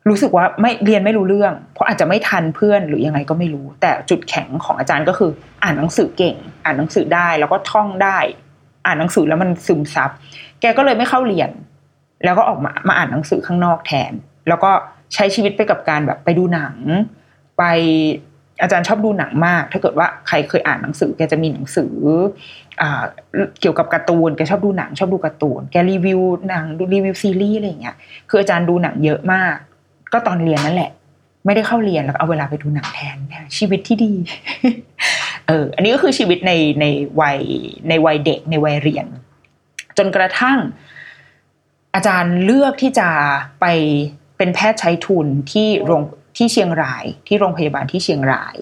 [0.08, 5.30] รู้สึกว่าไม่เรียนไม่รู้เรื่อง เพราะอาจจะไม่ทันเพื่อนหรือยังไงก็ไม่รู้ แต่จุดแข็งของอาจารย์ก็คือ
[5.62, 8.18] อ่านหนังสือเก่ง อ่านหนังสือได้แล้วก็ท่องได้
[8.86, 10.10] อ่านหนังสือแล้วมันซึมซับ
[10.60, 11.50] แกก็เลยไม่เข้าเรียน
[12.24, 14.12] แล้วก็ออกมามาอ่านหนังสือข้างนอกแทน
[14.48, 14.70] แล้วก็
[15.14, 16.76] ใช้ชีวิตไปกับการแบบไปดูหนัง
[17.58, 17.62] ไป
[18.62, 21.94] อาจารย์ชอบดูหนังมาก ถ้าเกิดว่าใครเคยอ่านหนังสือ แกจะมีหนังสือ
[22.80, 22.82] อ
[23.60, 27.96] เกี่ยวกับการ์ตูน แกชอบดูหนัง ชอบดูการ์ตูน แกรีวิวหนังดูรีวิวซีรีส์อะไรอย่างเงี้ย
[28.30, 29.54] คืออาจารย์ดูหนังเยอะมาก
[30.12, 30.90] ก็ตอนเรียนนั่นแหละ
[31.44, 33.16] ไม่ได้เข้าเรียนแล้วเอาเวลาไปดูหนังแทน
[33.56, 34.12] ชีวิตที่ดี
[35.46, 36.86] เอออันนี้ก็คือชีวิตในใน
[37.20, 37.40] วัย
[37.88, 39.06] ในวัยเด็กในวัยเรียน
[39.98, 40.58] จนกระทั่ง
[41.94, 43.08] อาจารย์เลือกที่จะ
[43.60, 43.64] ไป
[44.36, 46.02] เป็นแพทย์ใช้ทุนที่โรง
[46.36, 48.56] ที่เชียงรายที่โรงพยาบาลที่เชียงราย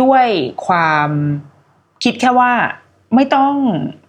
[0.00, 0.26] ด้วย
[0.66, 1.10] ความ
[2.04, 2.52] คิดแค่ว่า
[3.14, 3.54] ไม่ต้อง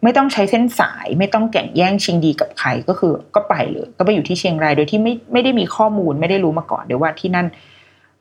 [0.03, 7.47] ไม่ต้องใช้เส้นสาย ไม่ต้องแก่งแย่งชิงดีกับใครก็คือก็ไปเลย ก็ไปอยู่ที่เชียงรายโดยที่ไม่ไม่ได้มีข้อมูลไม่ได้รู้มาก่อนเดี๋ยวว่าที่นั่น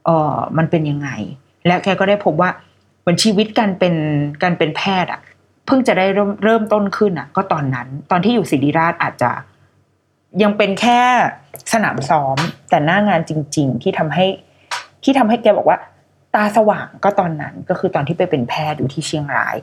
[0.05, 1.09] เออมันเป็นยังไง
[1.67, 2.51] แล้วแกก็ได้พบว่า
[3.07, 3.95] มือนชีวิตการเป็น
[4.43, 5.21] การเป็นแพทย์อะ
[5.67, 9.31] เพิ่งจะได้เริ่มเริ่มต้นขึ้นอะก็ตอนนั้น ตอนที่อยู่ศิริราชอาจจะ
[10.43, 11.01] ยังเป็นแค่
[11.73, 12.39] สนามซ้อม
[12.71, 14.27] แต่หน้างานจริง ๆ ที่ทำให้
[15.05, 15.79] ที่ทำให้แกบอกว่า
[16.35, 19.57] ตาสว่างก็ตอนนั้นก็คือตอนที่ไปเป็นแพทย์อยู่ที่เชียงราย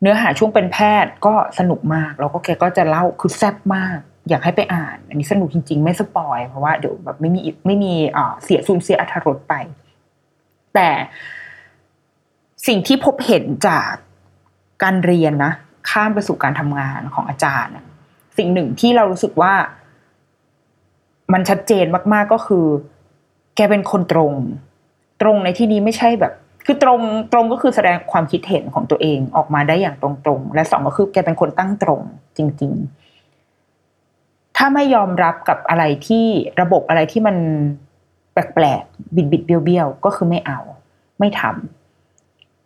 [0.00, 3.98] เนื้อหาช่วงเป็นแพทย์ก็สนุกมากแล้วก็แกก็จะเล่าคือแซ่บมาก
[4.28, 9.54] อยากให้ไปอ่าน อันนี้สนุกจริง ๆ ไม่สปอยเพราะว่าเดี๋ยวแบบไม่มีไม่มีอ่าเสียสูญเสียอรรถรสไป
[10.74, 10.88] แต่
[12.66, 13.92] สิ่งที่พบเห็นจาก
[14.82, 15.52] การเรียนนะ
[15.90, 17.74] ข้ามไปสู่การทำงานของอาจารย์
[18.38, 19.54] สิ่งหนึ่งที่เรารู้สึกว่า
[21.32, 22.66] มันชัดเจนมากๆก็คือ
[23.56, 24.32] แกเป็นคนตรง
[25.22, 26.32] ตรงในที่นี้ไม่ใช่แบบ
[26.66, 27.00] คือตรง
[27.32, 32.00] ตรงก็คือแสดงความคิดเห็นของตัวเองออกมาได้อย่างตรงๆ และสองก็คือแกเป็นคนตั้งตรง
[32.36, 32.72] จริง
[33.64, 36.26] ๆ ถ้าไม่ยอมรับกับอะไรที่
[36.60, 37.36] ระบบอะไรที่มัน
[38.32, 40.60] แปลกๆบิดบิดๆเบี้ยวๆก็คือไม่เอา
[41.18, 41.81] ไม่ทำ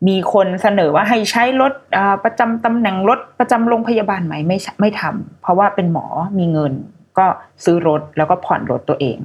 [0.08, 1.72] มีคนเสนอว่าให้ใช้รถ
[2.24, 6.06] ประจำตำแหน่งรถประจำโรงพยาบาลไหมไม่ไม่ทำเพราะว่าเป็นหมอ
[6.38, 6.72] มีเงิน
[7.18, 7.26] ก็
[7.64, 9.18] ซื้อรถแล้วก็ผ่อนรถตัวเอง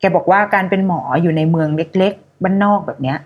[0.00, 3.18] แกบอกว่าการเป็นหมออยู่ในเมืองเล็กๆบ้านนอกแบบเนี้ย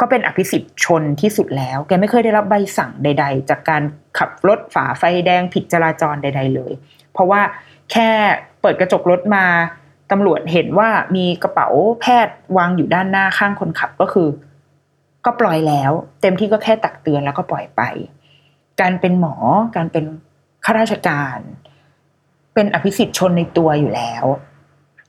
[0.00, 3.82] ก็เป็นอภิสิทธิ์ชนที่สุดแล้ว แกไม่เคยได้รับใบสั่งใด ๆ จากการ
[4.18, 6.72] ขับรถฝ่าไฟแดงผิดจราจรใด ๆ เลย
[7.12, 7.40] เพราะว่า
[7.92, 8.10] แค่
[8.60, 9.44] เปิดกระจกรถมา
[10.10, 11.68] ตำรวจเห็นว่ามีกระเป๋า
[12.00, 14.28] แพทย์วางอยู่ด้านหน้าข้างคนขับก็คือ
[15.24, 17.82] ก็ปล่อยแล้ว เต็มที่ก็แค่ตักเตือนแล้วก็ปล่อยไป
[18.80, 19.34] การเป็นหมอ
[19.76, 20.04] การเป็น
[20.64, 21.38] ข้าราชการ
[22.54, 24.24] เป็นอภิสิทธิ์ชนในตัวอยู่แล้ว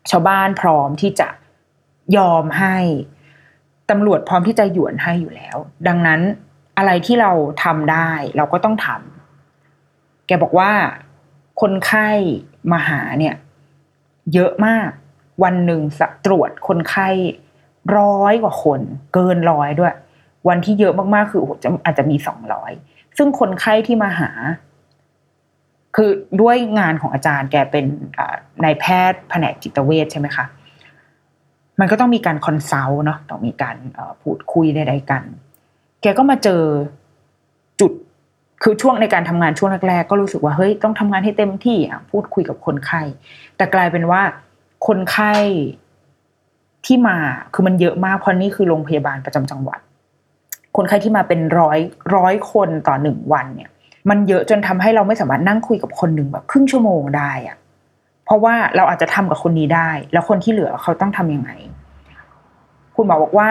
[0.10, 1.28] ชาวบ้านพร้อมที่จะ
[2.18, 2.78] ยอมให้
[3.90, 6.22] ตำรวจพร้อมที่จะหยวนให้อยู่แล้ว ดังนั้น
[6.78, 7.32] อะไรที่เรา
[7.64, 10.72] ทำได้เราก็ต้องทำแกบอกว่า
[11.62, 12.10] คนไข้
[12.72, 13.36] มาหาเนี่ย
[14.34, 14.90] เยอะมาก
[15.44, 17.10] วันหนึ่งสักตรวจคนไข้
[17.98, 18.82] ร้อยกว่าคน
[19.14, 19.94] เกินร้อยด้วย
[20.48, 22.72] วันที่เยอะมากๆคือโอ้โหจะอาจจะมีสองร้อย
[23.18, 24.30] ซึ่งคนไข้ที่มาหา
[25.96, 26.10] คือ
[26.42, 27.86] ด้วยงานของอาจารย์แกเป็น
[28.64, 30.46] นายแพทย์แผนกจิตเวชใช่ไหมคะ
[31.80, 33.78] มันก็ต้องมีการ consult เนาะต้องมีการ
[34.22, 35.24] พูดคุยใดๆกัน
[36.02, 36.62] แกก็มาเจอ
[37.80, 37.92] จุด
[38.64, 43.02] คือช่วงในการทำงานช่วงแรกๆก็รู้สึกว่าเฮ้ยต้องทำงานให้เต็มที่อะพูดคุยกับคนไข้
[43.58, 44.22] แต่กลายเป็นว่า
[44.88, 45.34] คนไข้
[46.86, 47.18] ที่มา
[47.54, 49.80] คือมันเยอะมากเพราะนี่คือโรงพยาบาลประจำจังหวัด
[50.76, 51.80] คนไข้ที่มาเป็นร้อย
[52.16, 53.70] ร้อยคนต่อหนึ่งวันเนี่ย
[54.10, 57.58] มันเยอะจนทำให้เราไม่สามารถนั่งคุยกับคนหนึ่งแบบครึ่งชั่วโมงได้อะ
[58.26, 61.52] เพราะว่าเราอาจจะทำกับคนนี้ได้ แล้วคนที่เหลือเขาต้องทำยังไง
[62.96, 63.50] คุณหมอบอกว่า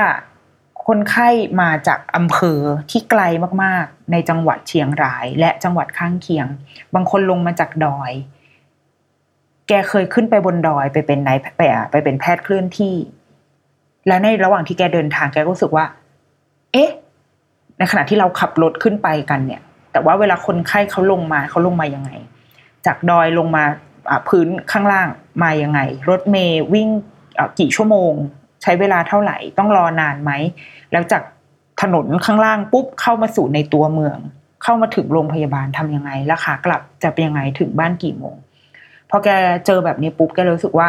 [0.87, 1.29] คนไข้
[1.61, 2.61] มาจากอำเภอ
[2.91, 3.23] ที่ไกล
[3.63, 6.47] มากๆ ในจังหวัดเชียงราย และจังหวัดข้างเคียง
[6.95, 8.13] บางคนลงมาจากดอย
[9.69, 12.95] แกเคยขึ้นไปบนดอยไปเป็นนายไปอะไปเป็นแพทย์เคลื่อนที่
[14.07, 15.85] และในระหว่างที่แกเดินทางแกก็รู้สึกว่า
[16.73, 16.91] เอ๊ะ
[17.79, 22.11] ในขณะที่เราขับรถขึ้นไปกันเนี่ย แต่ว่าเวลาคนไข้เขาลงมาเขาลงมายังไง
[22.87, 23.65] จากดอยลงมา
[24.29, 25.09] พื้นข้างล่าง
[25.43, 26.89] มายังไง รถเมย์วิ่ง
[27.59, 28.13] กี่ชั่วโมง
[28.63, 30.31] ใช้เวลาเท่าไหร่ ต้องรอนานไหม
[30.93, 31.23] แล้วจาก
[31.83, 34.19] ถนนข้างล่างปุ๊บเข้ามาสู่ในตัวเมือง
[34.63, 38.35] เข้ามาถึงโรงพยาบาลทำยังไงแล้วขากลับจะเป็นยังไงถึงบ้านกี่โมง
[39.11, 39.29] พอแก
[39.67, 40.89] เจอแบบนี้ปุ๊บแกเลยรู้สึกว่า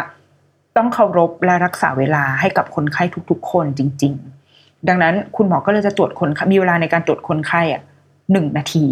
[0.78, 4.35] ต้องเคารพและรักษาเวลาให้กับคนไข้ทุก ๆ คนจริง ๆ
[4.88, 7.82] ดังนั้นคุณหมอก็เลยจะตรวจคนมีเวลาในการตรวจคนไข้อะ
[8.32, 8.86] หนึ่งนาที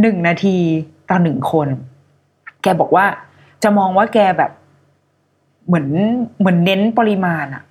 [0.00, 0.56] หนึ่งนาที
[1.10, 1.68] ต่อหนึ่งคน
[2.62, 3.06] แกบอกว่า
[3.62, 4.50] จะมองว่าแกแบบ
[5.66, 5.88] เหมือน
[6.38, 7.62] เหมือนเน้นปริมาณอะ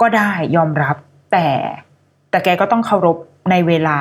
[0.00, 0.96] ก็ได้ยอมรับ
[1.32, 1.48] แต่
[2.30, 3.16] แต่แกก็ต้องเคารพ
[3.50, 3.98] ในเวลา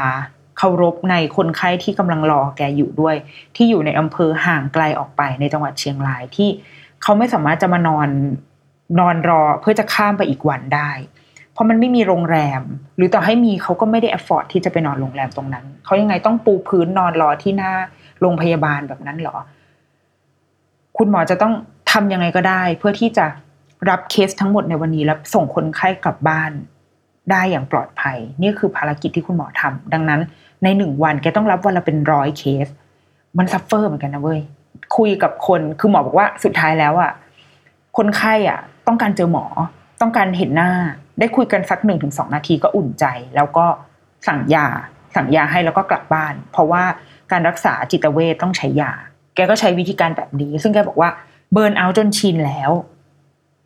[0.57, 3.15] เคารพในคนไข้ที่กำลังรอแกอยู่ด้วย
[3.55, 6.49] ที่อยู่ในอำเภอห่างไกลออกไปในจังหวัดเชียงรายที่
[7.01, 8.09] เขาไม่สามารถจะมานอน
[8.99, 10.89] นอนรอเพื่อจะข้ามไปอีกวันได้
[11.55, 12.61] เพราะมันไม่มีโรงแรม
[12.97, 17.71] หรือต่อให้มีเขาก็ไม่ได้ afford ที่จะไปนอนโรงแรมตรงนั้นเขายังไงต้องปูพื้นนอนรอที่หน้า
[18.21, 19.37] โรงพยาบาลแบบนั้นเหรอ
[20.97, 21.53] คุณหมอจะต้อง
[21.91, 23.25] ทำยังไงก็ได้ เพื่อที่จะ
[23.89, 26.51] รับเคสทั้งหมดในวันนี้แล้วส่งคนไข้กลับบ้าน
[27.31, 30.21] ได้อย่างปลอดภัย นี่คือภารกิจที่คุณหมอทำดังนั้น
[30.63, 32.67] ในหนึ่งวันแกต้องรับวันละเป็นร้อยเคส
[33.37, 34.39] มัน suffer เหมือนกันนะเว้ย
[34.97, 37.11] คุยกับคนคือหมอบอกว่าสุดท้ายแล้วอะ
[37.97, 39.45] คนไข้อะ ต้องการเจอหมอ
[40.01, 40.71] ต้องการเห็นหน้า
[41.19, 43.05] ได้คุยกันสักหนึ่งถึงสองนาทีก็อุ่นใจ
[43.35, 43.65] แล้วก็
[44.27, 44.67] สั่งยา
[45.15, 46.83] สั่งยาให้แล้วก็กลับบ้าน เพราะว่า
[47.31, 48.91] การรักษาจิตเวชต้องใช้ยา
[49.35, 51.09] แกก็ใช้วิธีการแบบนี้ ซึ่งแกบอกว่า
[51.51, 52.71] เบิร์นเอาจนชินแล้ว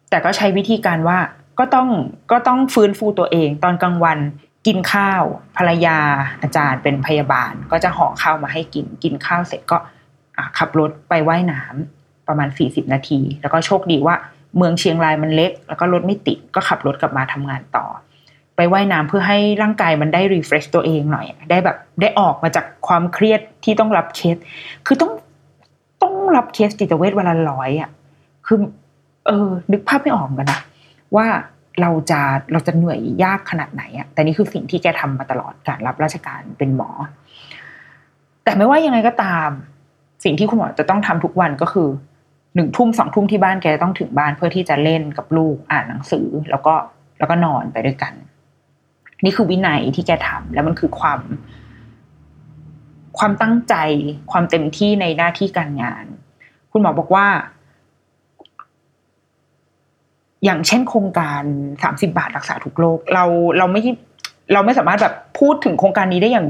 [0.10, 1.20] แต่ก็ใช้วิธีการว่า
[1.60, 1.90] ก็ต้อง
[2.32, 4.20] ก็ต้องฟื้นฟูตัวเอง ตอนกลางวัน
[4.68, 5.24] กินข้าว
[5.58, 5.98] ภรรยา
[6.42, 9.78] อาจารย์เป็นพยาบาล ก็จะห่อข้าวมาให้กินกินข้าวเสร็จก็
[10.58, 14.16] ขับรถไปว่ายน้ำประมาณสี่สิบนาที แล้วก็โชคดีว่า
[14.58, 17.86] เมืองเชียงรายมันเล็ก แล้วก็รถไม่ติดก็ขับรถกลับมาทำงานต่อ
[18.56, 24.36] ไปว่ายน้ำเพื่อให้ร่างกายมันได้ refresh ตัวเองหน่อย ได้แบบได้ออกมาจากความเครียดที่ต้องรับเคส
[24.86, 25.12] คือต้อง
[26.02, 27.90] ต้องรับเคสจิตเวชวันละร้อยอะ
[28.48, 28.58] คือ
[29.28, 30.62] เออนึกภาพไม่ออกกันนะ
[31.16, 31.28] ว่า
[31.82, 32.20] เราจะ
[32.52, 36.90] เราจะเหนื่อยยากขนาดไหนอะแต่นี่คือสิ่งที่แกทำมาตลอดการรับราชการเป็นหมอ
[38.44, 39.50] แต่ไม่ว่ายังไงก็ตาม
[40.24, 41.88] สิ่งที่คุณหมอจะต้องทำทุกวันก็คือ
[42.56, 46.74] หนึ่งทุ่มสองทุ่มที่บ้านแกต้องถึงบ้านเพื่อที่จะเล่นกับลูกอ่านหนังสือ แล้วก็
[47.20, 48.14] แล้วก็นอนไปด้วยกัน
[49.24, 51.20] นี่คือวินัยที่แกทำแล้วมันคือความ
[53.18, 53.76] ความตั้งใจ
[54.32, 56.06] ความเต็มที่ในหน้าที่การงาน
[56.72, 57.28] คุณหมอบอกว่า
[60.46, 61.44] อย่างเช่นโครงการ
[61.84, 63.26] สามสิบาทรักษาทุกโรคเรา
[63.58, 63.82] เราไม่
[64.54, 66.48] เราไม่สามารถแบบพูดถึงโครงการนี้ได้อย่าง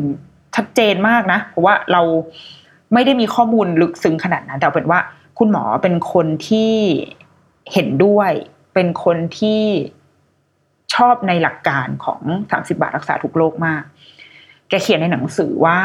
[0.56, 2.02] ชัดเจนมากนะ เพราะว่าเรา
[2.94, 5.00] ไม่ได้มีข้อมูลลึกซึ้งขนาดนั้นแต่เป็นว่า
[5.40, 6.74] คุณหมอเป็นคนที่
[7.74, 8.32] เห็นด้วย
[8.74, 9.64] เป็นคนที่
[10.96, 12.22] ชอบในหลักการของ
[12.52, 13.84] สามสิบาทรักษาทุกโรคมาก
[14.70, 15.80] แกเขียนในหนังสือว่า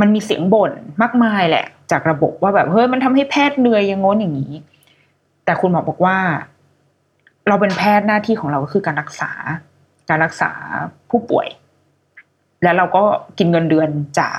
[0.00, 0.72] มันมีเสียงบ่น
[1.02, 4.54] มากมายแหละ จากระบบว่าแบบเฮ้ยมันทำให้แพทย์เหนื่อยอย่างง้นอย่างนี้
[5.44, 6.18] แต่คุณหมอบอกว่า
[7.48, 9.30] เราเป็นแพทย์หน้าที่ของเราก็คือการรักษา
[10.08, 10.50] การรักษา
[11.10, 11.46] ผู้ป่วย
[12.62, 13.02] แล้วเราก็
[13.38, 14.38] กินเงินเดือนจาก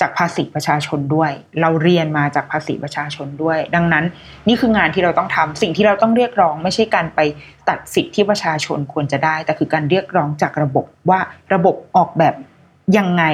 [0.00, 1.30] จากภาษีประชาชนด้วย
[1.60, 4.04] เราเรียนมาจากภาษีประชาชนด้วย ดังนั้น
[4.48, 7.20] นี่คืองานที่เราต้องทำสิ่งที่เราต้องเรียกร้อง ไม่ใช่การไป
[7.68, 11.20] ตัดสิทธิที่ประชาชนควรจะได้ แต่คือการเรียกร้องจากระบบว่า
[11.54, 12.34] ระบบออกแบบ
[12.98, 13.24] ยังไง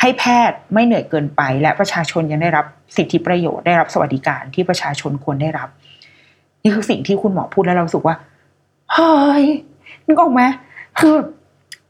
[0.00, 5.68] ให้แพทย์ไม่เหนื่อยเกินไป และประชาชนยังได้รับสิทธิประโยชน์ได้รับสวัสดิการที่ประชาชนควรได้รับ
[6.62, 8.16] นี่คือสิ่งที่คุณหมอพูดแล้วเราสึกว่า
[8.92, 9.44] เฮ้ย
[10.06, 10.42] นึกออกไหม
[11.00, 11.14] คือ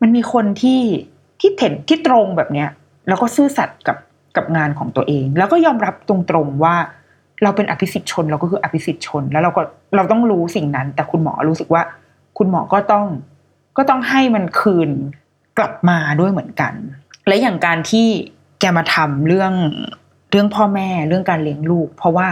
[0.01, 0.81] มันมีคนที่
[1.41, 2.69] ที่เห็นที่ตรงแบบเนี้ย
[3.09, 3.97] แล้วก็ซื่อสัตย์กับ
[4.37, 6.77] กับงานของตัวเอง แล้วก็ยอมรับตรงๆว่า
[7.43, 9.63] เราเป็นอภิสิทธิชนเราก็คืออภิสิทธิชน แล้วเราก็
[9.97, 11.83] เราต้องรู้สิ่งนั้น แต่คุณหมอรู้สึกว่า
[12.39, 13.07] คุณหมอก็ต้อง
[13.77, 14.91] ก็ต้องให้มันคืน
[15.59, 16.75] กลับมาด้วยเหมือนกัน
[17.27, 18.07] และอย่างการที่
[18.61, 19.53] แกมาทำเรื่อง
[20.31, 22.27] เรื่องพ่อแม่เรื่องการเลี้ยงลูก เพราะว่า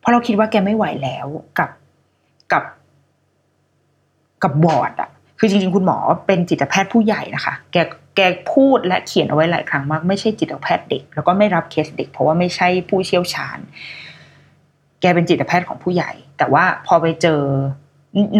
[0.00, 1.26] เพราะเราคิดว่าแกไม่ไหวแล้ว
[1.58, 1.70] กับ
[2.52, 2.64] กับ
[4.42, 5.96] กับบอร์ดอะคือจริงๆ คุณหมอ
[6.26, 7.76] เป็นจิตแพทย์ผู้ใหญ่นะคะ แก
[8.16, 8.20] แก
[8.52, 13.58] พูดและเขียนเอาไว้หลายครั้งมากไม่ใช่จิตแพทย์เด็ก แล้วก็ไม่รับเคสเด็ก เพราะว่าไม่ใช่ผู้เชี่ยวชาญ
[15.00, 17.40] แกเป็นจิตแพทย์ของผู้ใหญ่ แต่ว่าพอไปเจอ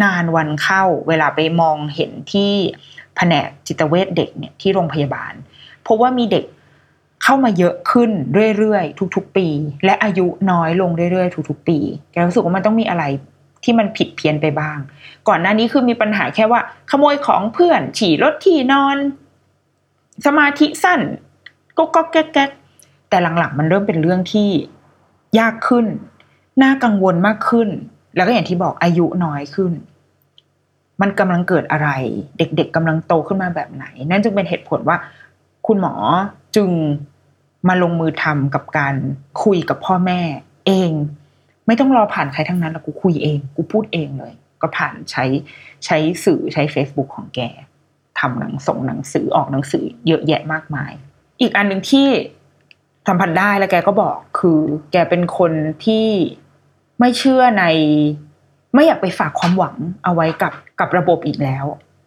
[0.02, 2.52] นานวันเข้า เวลาไปมองเห็นที่
[3.16, 5.32] แผนกจิตเวชเด็กเนี่ยที่โรงพยาบาล
[5.86, 6.44] พบว่ามีเด็ก
[7.22, 8.10] เข้ามาเยอะขึ้น
[8.58, 9.48] เรื่อยๆ ทุกๆ ปี
[9.84, 11.78] และอายุน้อยลงเรื่อยๆ ทุกๆ ปี
[12.12, 13.04] แกรู้สึกว่ามันต้องมีอะไร
[13.64, 14.78] ที่มันผิดเพี้ยนไปบ้าง
[15.28, 18.96] ก่อนหน้านี้คือมีปัญหาแค่ว่า ขโมยของเพื่อน ฉี่รถที่นอน
[20.26, 21.00] สมาธิสั้น
[21.76, 22.50] ก็ก็แก๊ก
[23.08, 24.48] แต่หลังๆมันเริ่มเป็นเรื่องที่
[25.38, 25.86] ยากขึ้น
[26.62, 27.68] น่ากังวลมากขึ้น
[28.16, 29.72] แล้วก็อย่างที่บอกอายุน้อยขึ้น
[31.00, 31.88] มันกำลังเกิดอะไร
[32.38, 34.96] เด็กๆกำลังโตขึ้นมาแบบไหน นั่นจึงเป็นเหตุผลว่า
[35.66, 35.94] คุณหมอ
[36.56, 36.70] จึง
[37.68, 38.94] มาลงมือทำกับการ
[39.44, 40.20] คุยกับพ่อแม่
[40.66, 40.90] เอง
[41.66, 45.24] ไม่ต้องรอผ่านใครทั้งนั้นแล้วกูคุยเอง กูพูดเองเลย ก็ผ่านใช้
[45.84, 47.40] ใช้สื่อใช้ Facebook ของแก
[48.20, 50.92] ทำหนังส่งหนังสือออกหนังสือเยอะแยะมากมาย
[51.40, 52.08] อีกอันหนึ่งที่
[53.08, 54.58] สัมผัสได้แล้วแกก็บอกคือ
[54.92, 55.52] แกเป็นคน
[55.84, 56.06] ที่
[57.00, 57.64] ไม่เชื่อใน
[58.74, 61.64] ไม่อยากไปฝากความหวังเอาไว้กับกับระบบอีกแล้ว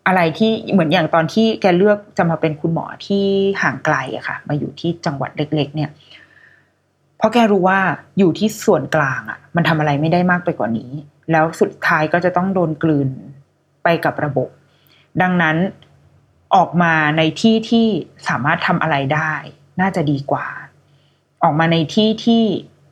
[0.08, 3.26] อะไรที่เหมือนอย่างตอนที่แกเลือกจะมาเป็นคุณหมอที่
[3.62, 5.89] ห่างไกลอะค่ะ มาอยู่ที่จังหวัดเล็ก ๆ เนี่ย
[7.17, 7.80] เพราะแกรู้ว่า
[8.19, 10.91] อยู่ที่ส่วนกลางอะมันทำอะไรไม่ได้มากไปกว่านี้
[11.32, 13.10] แล้วสุดท้ายก็จะต้องโดนกลืน
[13.84, 14.49] ไปกับระบบ
[15.21, 15.58] ดังนั้น
[16.56, 17.88] ออกมาในที่ที่
[18.30, 19.34] สามารถทำอะไรได้
[19.82, 20.48] น่าจะดีกว่า
[21.44, 22.44] ออกมาในที่ที่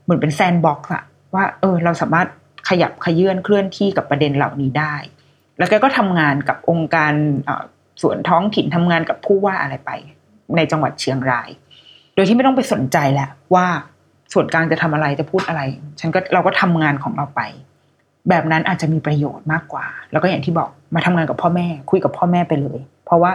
[0.04, 2.28] เหมือนเป็นแซนบ็อกซ์อะว่า เออ เราสามารถ
[2.70, 4.96] ขยับขยื่นเคลื่อนที่กับประเด็นเหล่านี้ได้
[5.58, 7.14] แล้วแกก็ทำงานกับองค์การ
[8.02, 9.92] ส่วนท้องถิ่นทำงานกับผู้ว่าอะไรไป
[10.56, 11.50] ในจังหวัดเชียงราย
[12.16, 13.68] โดยที่ไม่ต้องไปสนใจแหละว่า
[14.34, 15.62] ส่วนกลางจะทำอะไรจะพูดอะไร
[16.00, 17.42] ฉันก็เราก็ทำงานของเราไป
[18.30, 23.32] แบบนั้นอาจจะมีประโยชน์มากกว่า แล้วก็อย่างที่บอกมาทำงานกับพ่อแม่ คุยกับพ่อแม่ไปเลย เพราะว่า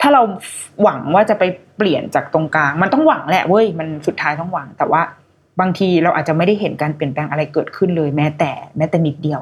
[0.00, 0.22] ถ้าเรา
[0.82, 1.44] หวังว่าจะไป
[1.76, 5.02] เปลี่ยนจากตรงกลาง มันต้องหวังแหละเว้ยมันสุดท้ายต้องหวัง แต่ว่า
[5.60, 9.40] บางทีเราอาจจะไม่ได้เห็นการเปลี่ยนแปลงอะไรเกิดขึ้นเลยแม้แต่แม้แต่นิดเดียว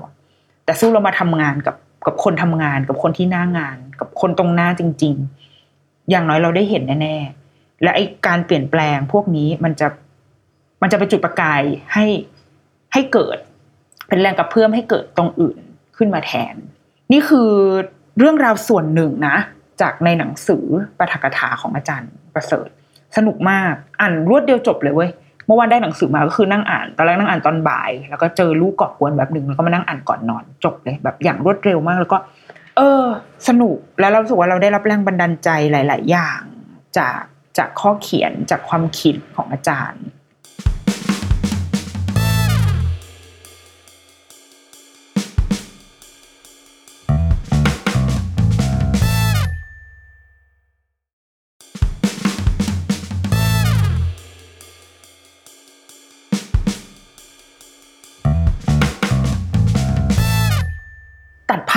[0.64, 5.14] แต่สู้เรามาทำงานกับกับคนทำงาน กับคนที่หน้างาน กับคนตรงหน้าจริง
[5.62, 9.88] ๆ อย่างน้อยเราได้เห็นแน่ๆและไอการเปลี่ยนแปลงพวกนี้มันจะ
[10.82, 12.06] มันจะไปจุดประกายให้
[12.92, 13.38] ให้เกิด
[14.08, 15.58] เป็นแรงกระเพื่อมให้เกิดตรงอื่น
[15.96, 16.54] ขึ้นมาแทน
[17.12, 17.50] นี่คือ
[18.18, 19.36] เรื่องราวส่วนหนึ่งนะ
[19.80, 20.64] จากในหนังสือ
[20.98, 22.68] ปฐกถาของอาจารย์ประเสริฐ
[23.16, 25.10] สนุกมากอ่านรวดเดียวจบเลยเว้ย
[25.46, 32.18] เมื่อวานได้หนังสือมาก็คือนั่งอ่านตอนแรกนั่งอ่านตอนบ่าย แล้วก็เจอลูกกอบกวนแบบหนึ่งแล้วก็มานั่งอ่านก่อนนอนจบเลยแบบอย่างรวดเร็วมากแล้วก็
[32.76, 33.04] เออ
[33.48, 36.40] สนุกแล้วเราสึกว่าเราได้รับแรงบันดาลใจหลาย ๆ อย่าง
[36.98, 37.22] จาก
[37.58, 40.02] จากข้อเขียนจากความคิดของอาจารย์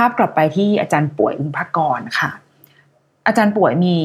[0.03, 2.31] าพกลับไปที่อาจารย์ป่วยอึ้งภากรค่ะ
[3.27, 3.97] อาจารย์ป่วยมี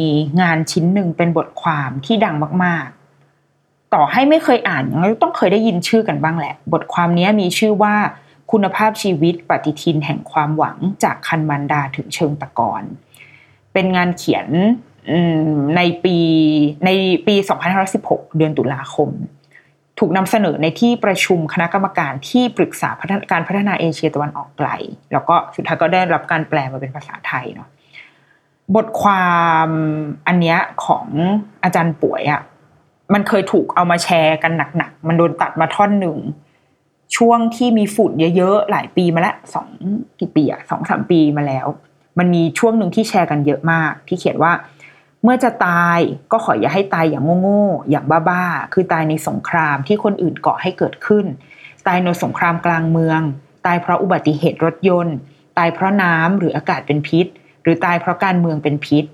[0.42, 2.34] งานชิ้นหนึ่งเป็นบทความที่ดัง
[2.64, 2.86] มาก
[3.40, 7.94] ๆ ต่อให้ไม่เคยอ่านยังต้องเคยได้ยินชื่อกันบ้างแหละ บทความนี้มีชื่อว่า
[8.52, 12.82] คุณภาพชีวิตปฏิทินแห่งความหวังจากคันมันดาถึงเชิงตะกอน
[13.72, 14.46] เป็นงานเขียน
[15.76, 16.16] ในปี
[16.84, 16.90] ใน
[17.26, 17.34] ปี
[17.86, 19.10] 2516 เดือนตุลาคม
[19.98, 22.90] ถูกนำเสนอในที่ประชุมคณะกรรมการที่ปรึกษา
[23.32, 24.68] การพัฒนาเอเชียตะวันออกไกล
[25.12, 27.68] แล้วก็สุดท้ายก็ได้รับการแปลมาเป็นภาษาไทยเนาะ
[28.74, 29.28] บทควา
[29.66, 29.68] ม
[30.26, 31.06] อันเนี้ยของ
[31.64, 32.40] อาจารย์ป่วยอะ่ะ
[33.14, 36.16] มันเคยถูกเอามาแชร์กันหนักๆ มันโดนตัดมาท่อนหนึ่ง
[37.16, 39.68] ช่วงที่มีฝุ่นเยอะๆ หลายปีมาแล้วสอง
[40.20, 41.66] กี่ปีอะสองสามปีมาแล้ว
[42.18, 44.52] มันมีช่วงหนึ่งที่แชร์กันเยอะมาก ที่เขียนว่า
[45.26, 45.98] เมื่อจะตาย
[46.32, 51.26] ก็ขออย่าให้ตายอย่างโง่ๆอย่างบ้าๆคือตายในสงครามที่คนอื่นก่อให้เกิดขึ้น
[51.86, 53.20] ตายในสงครามกลางเมือง
[53.66, 55.16] ตายเพราะอุบัติเหตุรถยนต์
[55.58, 57.26] ตายเพราะน้ำหรืออากาศเป็นพิษ
[57.62, 59.04] หรือตายเพราะการเมืองเป็นพิษ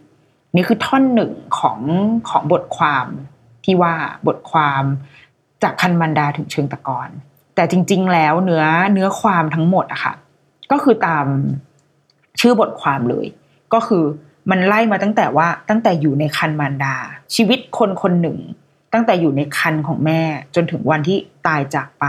[0.54, 1.78] นี่คือท่อนหนึ่งของ
[2.28, 3.06] ของบทความ
[3.64, 3.94] ที่ว่า
[4.26, 4.82] บทความ
[5.62, 7.08] จากคันมันดาถึงเชิงตะกอน
[7.54, 10.14] แต่จริง ๆ แล้วเนื้อเนื้อความทั้งหมดอะค่ะ
[10.70, 11.26] ก็คือตาม
[12.40, 13.26] ชื่อบทความเลย
[13.74, 14.04] ก็คือ
[14.50, 16.96] มันไล่มาตั้งแต่ว่าตั้งแต่อยู่ในคันมารดา
[17.34, 18.38] ชีวิตคนคนหนึ่ง
[18.92, 20.20] ตั้งแต่อยู่ในคันของแม่
[20.54, 22.04] จนถึงวันที่ตายจากไป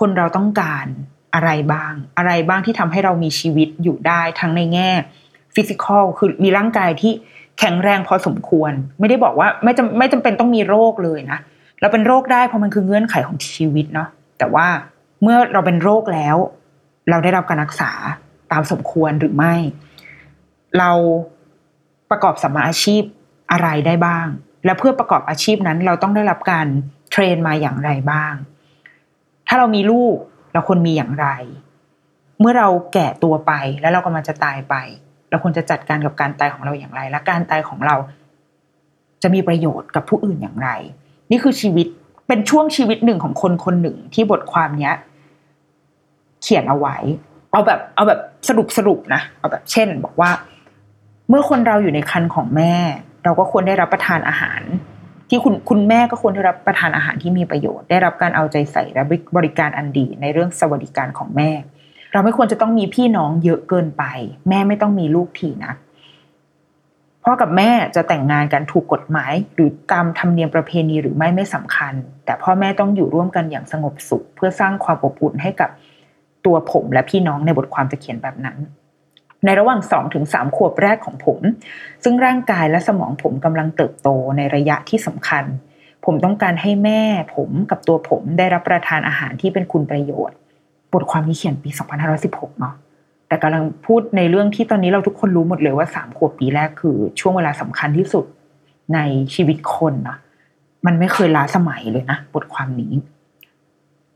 [0.00, 0.86] คนเราต้องการ
[1.34, 4.90] อะไรบ้าง อะไรบ้างที่ทำให้เรามีชีวิตอยู่ได้ทั้งในแง่
[5.54, 7.12] ฟิสิกอลคือมีร่างกายที่
[7.58, 11.38] แข็งแรงพอสมควร ไม่ได้บอกว่าไม่จำไม่จำเป็นต้องมีโรคเลยนะ
[11.80, 14.08] เราเป็นโรคได้เพราะมันคือเงื่อนไขของชีวิตเนาะ
[14.38, 14.66] แต่ว่า
[15.22, 16.36] เมื่อเราเป็นโรคแล้ว
[17.10, 17.90] เราได้รับการรักษา
[18.52, 19.54] ตามสมควรหรือไม่
[20.78, 20.90] เรา
[22.10, 23.02] ประกอบสัมมาอาชีพ
[23.52, 24.26] อะไรได้บ้าง
[24.64, 26.66] และเพื่อประกอบอาชีพนั้นเราต้องได้รับการ
[27.10, 28.34] เทรนมาอย่างไรบ้าง
[29.48, 30.16] ถ้าเรามีลูก
[30.52, 31.26] เราควรมีอย่างไร
[32.40, 34.74] เมื่อเราแก่ตัวไปแล้วเรากำลังจะตายไป
[35.30, 37.96] เราควรจะจัดการกับการตายของเราอย่างไร และการตายของเรา
[39.22, 40.70] จะมีประโยชน์กับผู้อื่นอย่างไร
[41.30, 41.86] นี่คือชีวิต
[42.28, 44.94] เป็นช่วงชีวิตหนึ่งของคนคนหนึ่งที่บทความเนี้ย
[46.42, 46.96] เขียนเอาไว้
[47.52, 50.30] เอาแบบ เอาแบบสรุปสรุปนะ เอาแบบเช่น บอกว่า
[51.32, 52.74] เมื่อคนเราอยู่ในคันของแม่
[53.24, 54.62] เราก็ควรได้รับประทานอาหาร
[55.28, 59.02] ที่คุณคุณแม่ก็ควรได้รับประทานอาหารที่มีประโยชน์ ได้รับการเอาใจใส่และ
[59.36, 61.50] บริการอันดีในเรื่องสวัสดิการของแม่
[62.12, 64.04] เราไม่ควรจะต้องมีพี่น้องเยอะเกินไป
[64.48, 65.72] แม่ไม่ต้องมีลูกทีนะ
[67.24, 75.70] พ่อกับแม่จะแต่งงานกันถูกกฎหมาย หรือตามธรรมเนียมประเพณีหรือไม่ไม่สำคัญ แต่พ่อแม่ต้องอยู่ร่วมกันอย่างสงบสุข เพื่อสร้างความอบอุ่นให้กับ
[76.46, 78.58] ตัวผมและพี่น้องในบทความจะเขียนแบบนั้น
[79.44, 81.38] ในระหว่างสองถึงสามขวบแรกของผม
[82.04, 85.44] ซึ่งร่างกายและสมองผมกำลังเติบโตในระยะที่สำคัญ
[86.04, 87.02] ผมต้องการให้แม่
[87.34, 90.36] ผมกับตัวผมได้รับประทานอาหารที่เป็นคุณประโยชน์
[90.92, 91.70] บทความนี้เขียนปี
[92.14, 92.74] 2516 เนาะ
[93.28, 98.24] แต่กำลังพูดในเรื่องที่ตอนนี้เราทุกคนรู้หมดเลยว่าสามขวบปีแรกคือ ช่วงเวลาสำคัญที่สุด
[98.94, 98.98] ใน
[99.34, 100.18] ชีวิตคนนะ
[100.86, 102.92] มันไม่เคยล้าสมัยเลยนะ บทความนี้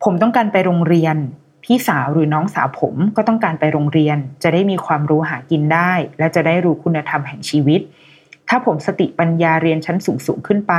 [0.05, 1.17] ผมต้องการไปโรงเรียน
[1.65, 7.81] พี่สาวหรือน้องสาวผมก็ต้องการไปโรงเรียน จะได้มีความรู้หากินได้ และจะได้รู้คุณธรรมแห่งชีวิต
[8.49, 10.75] ถ้าผมสติปัญญาเรียนชั้นสูงสูงขึ้นไป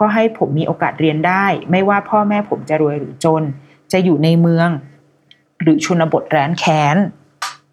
[0.00, 3.42] ก็ให้ผมมีโอกาสเรียนได้ ไม่ว่าพ่อแม่ผมจะรวยหรือจน
[3.92, 4.68] จะอยู่ในเมือง
[5.62, 6.96] หรือชนบทแร้นแค้น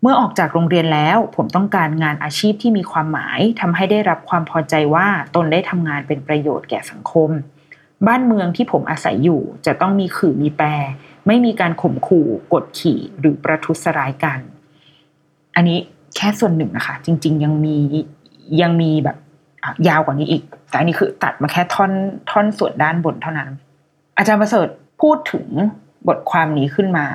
[0.01, 7.29] เมื่อออกจากโรงเรียนแล้ว ผมต้องการงานอาชีพที่มีความหมายทำให้ได้รับความพอใจว่าตนได้ทำงานเป็นประโยชน์แก่สังคม
[8.07, 10.67] บ้านเมืองที่ผมอาศัยอยู่จะต้องมีขื่อมีแปร
[11.29, 14.39] ไม่มีการข่มขู่กดขี่หรือประทุษร้ายกัน
[15.55, 15.77] อันนี้
[16.15, 17.77] แค่ส่วนหนึ่งนะคะ จริง ๆ ยังมี
[18.61, 19.17] ยังมีแบบ
[19.87, 21.91] ยาวกว่านี้อีก แต่อันนี้คือตัดมาแค่ท่อน
[22.31, 23.49] ท่อนส่วนด้านบนเท่านั้น
[24.17, 24.67] อาจารย์ประเสริฐ
[25.01, 25.45] พูดถึง
[26.07, 27.07] บทความนี้ขึ้นมา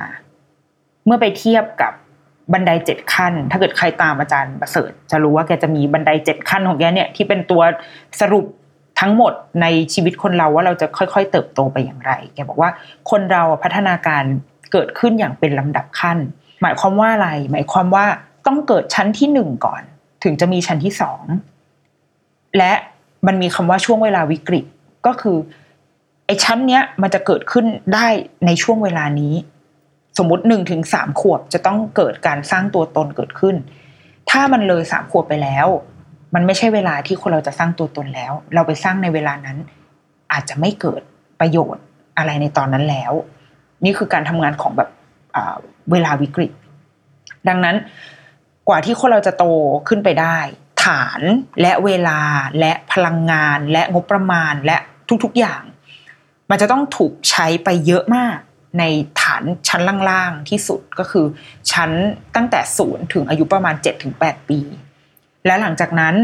[1.05, 1.93] เมื่อไปเทียบกับ
[2.53, 7.61] บันไดเจ็ดขั้น ถ้าเกิดใครตามอาจารย์ประเสริฐ จะรู้ว่าแกจะมีบันไดเจ็ดขั้นของแกเนี่ยที่เป็นตัว
[8.21, 8.45] สรุป
[8.99, 12.69] ทั้งหมดในชีวิตคนเราว่าเราจะค่อยๆ เติบโตไปอย่างไร แกบอกว่า
[13.09, 14.23] คนเราพัฒนาการ
[14.71, 16.17] เกิดขึ้นอย่างเป็นลำดับขั้น
[16.61, 18.05] หมายความว่าอะไร หมายความว่า
[18.47, 19.81] ต้องเกิดชั้นที่หนึ่งก่อน
[20.23, 21.23] ถึงจะมีชั้นที่สอง
[22.57, 22.73] และ
[23.27, 24.65] มันมีคำว่าช่วงเวลาวิกฤต
[25.05, 25.37] ก็คือ
[26.25, 28.07] ไอ้ชั้นเนี้ยมันจะเกิดขึ้นได้
[28.45, 29.33] ในช่วงเวลานี้
[30.17, 33.55] สมมติหนึ่งถึงสามขวบจะต้องเกิดการสร้างตัวตนเกิดขึ้น
[34.29, 35.67] ถ้ามันเลยสามขวบไปแล้ว
[36.33, 39.57] มันไม่ใช่เวลาที่คนเราจะสร้างตัวตนแล้ว เราไปสร้างในเวลานั้น
[40.31, 41.01] อาจจะไม่เกิด
[41.39, 41.83] ประโยชน์
[42.17, 43.13] อะไรในตอนนั้นแล้ว
[43.85, 44.89] นี่คือการทำงานของแบบ
[45.91, 46.51] เวลาวิกฤต
[47.47, 47.75] ดังนั้น
[48.67, 49.45] กว่าที่คนเราจะโต
[49.87, 50.37] ขึ้นไปได้
[50.83, 51.21] ฐาน
[51.61, 52.19] และเวลา
[52.59, 54.77] และพลังงาน และงบประมาณและ
[55.23, 55.61] ทุกๆอย่าง
[56.49, 58.37] มันจะต้องถูกใช้ไปเยอะมาก
[58.79, 58.83] ใน
[59.21, 61.25] ฐานชั้นล่างๆที่สุดก็คือ
[61.71, 61.91] ชั้น
[62.35, 64.59] ตั้งแต่ศูนย์ถึงอายุประมาณเจ็ดถึงแปดปี
[65.45, 66.15] และหลังจากนั้น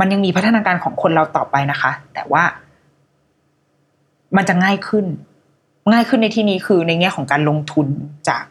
[0.00, 2.44] มันยังมีพัฒนาการของคนเราต่อไปนะคะ แต่ว่า
[4.36, 5.06] มันจะง่ายขึ้น
[5.92, 7.86] ง่ายขึ้นในที่นี้คือในแง่ของการลงทุน
[8.28, 8.44] จาก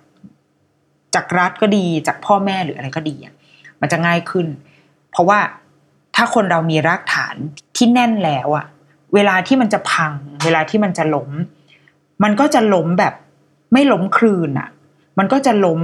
[1.16, 3.16] จากรัฐก็ดี จากพ่อแม่หรืออะไรก็ดี
[3.82, 4.48] มันจะง่ายขึ้น
[5.12, 5.40] เพราะว่า
[6.16, 7.36] ถ้าคนเรามีรากฐาน
[7.76, 8.66] ที่แน่นแล้วอะ
[9.14, 11.30] เวลาที่มันจะพัง เวลาที่มันจะล้ม
[12.24, 13.14] มันก็จะล้มแบบ
[13.74, 14.70] ไม่ล้มคลืนอะ
[15.20, 15.82] มันก็จะล้ม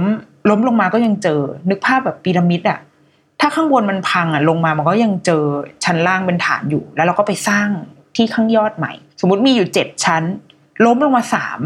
[0.50, 1.40] ล้มลงมาก็ยังเจอ
[1.70, 2.78] นึกภาพแบบพีระมิดอะ
[3.46, 5.44] ถ้าข้างบนมันพังอะลงมามันก็ยังเจอ
[5.84, 7.68] ชั้นล่างเป็นฐานอยู่ แล้วเราก็ไปสร้าง
[8.16, 10.22] ที่ข้างยอดใหม่ สมมติมีอยู่เจ็ดชั้น
[10.84, 11.60] ล้มลงมาสาม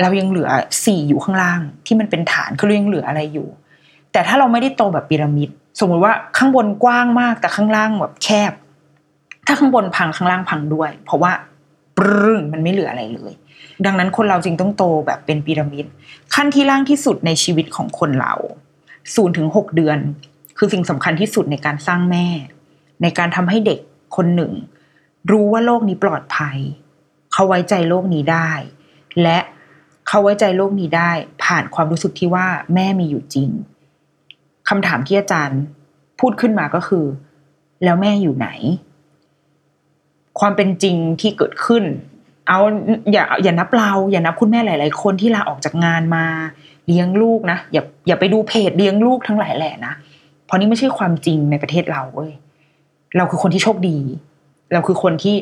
[0.00, 0.50] เรายังเหลือ
[0.84, 3.48] สี่อยู่ข้างล่างที่มันเป็นฐานคือเรายังเหลืออะไรอยู่
[4.12, 5.48] แต่ถ้าเราไม่ได้โตแบบพีระมิด
[5.80, 8.52] สมมุติว่าข้างบนกว้างมากแต่ข้างล่างแบบแคบ
[9.46, 11.32] ถ้าข้างบนพังข้างล่างพังด้วย เพราะว่า
[11.98, 13.32] ปรึ้งมันไม่เหลืออะไรเลย
[13.86, 15.86] ดังนั้นคนเราจึงต้องโตแบบเป็นพีระมิด
[16.34, 18.34] ขั้นที่ล่างที่สุดในชีวิตของคนเรา
[19.14, 19.98] ศูนย์ถึงหกเดือน
[20.58, 22.26] คือสิ่งสำคัญที่สุดในการสร้างแม่
[23.02, 23.80] ในการทำให้เด็ก
[24.16, 24.52] คนหนึ่ง
[25.30, 26.58] รู้ว่าโลกนี้ปลอดภัย
[27.32, 28.50] เขาไว้ใจโลกนี้ได้
[29.22, 29.38] และ
[30.08, 31.10] เขาไว้ใจโลกนี้ได้
[31.44, 33.48] ผ่านความรู้สึกที่ว่าแม่มีอยู่จริง
[34.68, 35.60] คำถามที่อาจารย์
[36.20, 37.04] พูดขึ้นมาก็คือ
[37.84, 38.48] แล้วแม่อยู่ไหน
[40.40, 41.84] ความเป็นจริงที่เกิดขึ้น
[42.48, 42.58] เอา
[43.12, 46.24] อย่าอย่านับเรา อย่านับคุณแม่หลาย ๆ คนที่ลาออกจากงานมา
[46.86, 49.94] เลี้ยงลูกนะอย่าอย่าไปดูเพจเลี้ยงลูกทั้งหลายแหล่นะ
[50.46, 52.32] เพราะนี่ไม่ใช่ความจริงในประเทศเราเว้ย
[53.16, 53.98] เราคือคนที่โชคดี
[54.72, 55.36] เราคือคนที่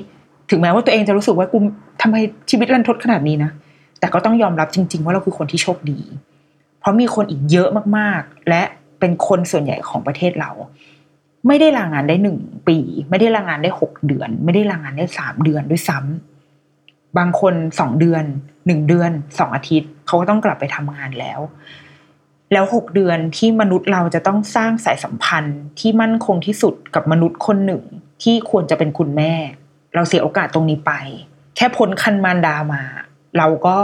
[0.50, 1.58] ถึงแม้ว่าตัวเองจะรู้สึกว่ากู
[2.02, 2.16] ทำไม
[2.50, 3.50] ชีวิตรันทดขนาดนี้นะ
[4.00, 6.00] แต่ก็ต้องยอมรับจริง ๆ ว่าเราคือคนที่โชคดี
[6.80, 8.62] เพราะมีคนอีกเยอะมากๆ และ
[9.00, 10.50] เป็นคนส่วนใหญ่ของประเทศเรา
[11.46, 12.38] ไม่ได้ลางานได้หนึ่ง
[12.68, 12.78] ปี
[13.10, 18.24] ไม่ได้ลางานได้หกเดือน ไม่ได้ลางานได้สามเดือนด้วยซ้ำบางคนสองเดือน
[18.66, 21.40] หนึ่งเดือนสองอาทิตย์ เขาก็ต้องกลับไปทำงานแล้ว
[22.52, 27.82] แล้วหกเดือนที่มนุษย์เราจะต้องสร้างสายสัมพันธ์ที่มั่นคงที่สุดกับมนุษย์คนหนึ่ง
[28.22, 29.32] ที่ควรจะเป็นคุณแม่
[29.94, 30.92] เราเสียโอกาสตรงนี้ไป
[31.56, 32.82] แค่พ้นคันมารดามา
[33.38, 33.78] เราก็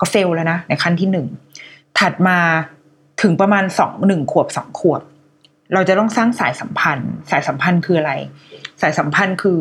[0.00, 1.26] ก็เฟลแล้วนะในขั้นที่หนึ่ง
[1.98, 2.38] ถัดมา
[3.22, 5.02] ถึงประมาณสองหนึ่งขวบสองขวบ
[5.74, 8.12] เราจะต้องสร้างสายสัมพันธ์ สายสัมพันธ์คืออะไร
[8.80, 9.58] สายสัมพันธ์คือ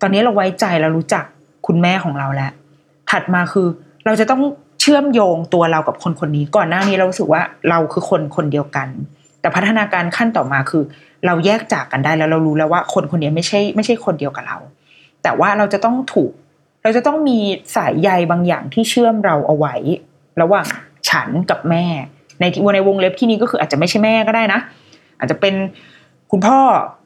[0.00, 1.24] ตอนนี้เราไว้ใจเรารู้จัก
[1.66, 2.52] คุณแม่ของเราแล้ว
[3.10, 3.68] ถัดมาคือ
[4.04, 4.42] เราจะต้อง
[4.80, 8.88] เชื่อมโยงตัวเรากับคนคนนี้ ก่อนหน้านี้เราสึกว่าเราคือคนคนเดียวกัน
[9.40, 10.82] แต่พัฒนาการขั้นต่อมาคือ
[11.26, 14.58] เราแยกจากกันได้แล้วเรารู้แล้วว่าคนคนนี้ไม่ใช่ไม่ใช่คนเดียวกับเรา
[15.22, 16.32] แต่ว่าเราจะต้องถูก
[16.82, 17.38] เราจะต้องมี
[17.76, 19.74] สายใยบางอย่างที่เชื่อมเราเอาไว้
[20.40, 20.66] ระหว่าง
[21.08, 21.84] ฉันกับแม่
[22.40, 24.60] ในในวงเล็บที่นี้ก็คืออาจจะไม่ใช่แม่ก็ได้นะ
[25.18, 25.54] อาจจะเป็น
[26.30, 26.58] คุณพ่อ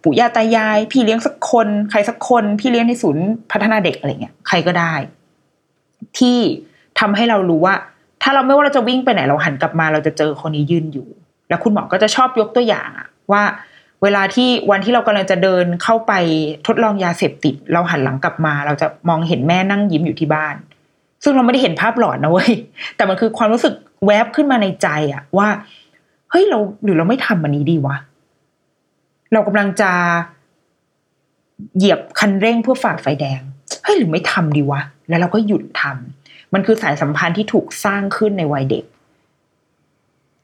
[0.03, 4.95] ปู่ย่าตายาย พี่เลี้ยงสักคน ใครสักคน พี่เลี้ยงในศูนย์พัฒนาเด็กอะไรเงี้ยใครก็ได้
[6.19, 6.39] ที่
[7.03, 7.75] ทำให้เรารู้ว่า
[8.23, 11.09] ถ้าเราไม่ว่าเราจะวิ่งไปไหนเราหันกลับมา เราจะเจอคนนี้ยืนอยู่
[11.49, 13.43] แล้วคุณหมอก็จะชอบยกตัวอย่างอะว่า
[14.03, 16.13] เวลาที่วันที่เรากำลังจะเดินเข้าไป
[16.67, 20.55] ทดลองยาเสพติด เราหันหลังกลับมา เราจะมองเห็นแม่นั่งยิ้มอยู่ที่บ้าน
[21.25, 22.53] ซึ่งเราไม่ได้เห็นภาพหลอนนะเว้ย
[22.97, 23.75] แต่มันคือความรู้สึก
[24.07, 25.49] แวบขึ้นมาในใจอะว่า
[26.31, 27.97] เฮ้ยเราหรือเราไม่ทำอันนี้ดีวะ
[29.33, 29.91] เรากำลังจะ
[31.77, 33.41] เหยียบคันเร่งเพื่อฝ่าไฟแดง
[33.85, 36.22] เฮ้ยหรือไม่ทำดีวะแล้วเราก็หยุดทำ
[36.55, 38.85] มันคือสายสัมพันธ์ที่ถูกสร้างขึ้นในวัยเด็ก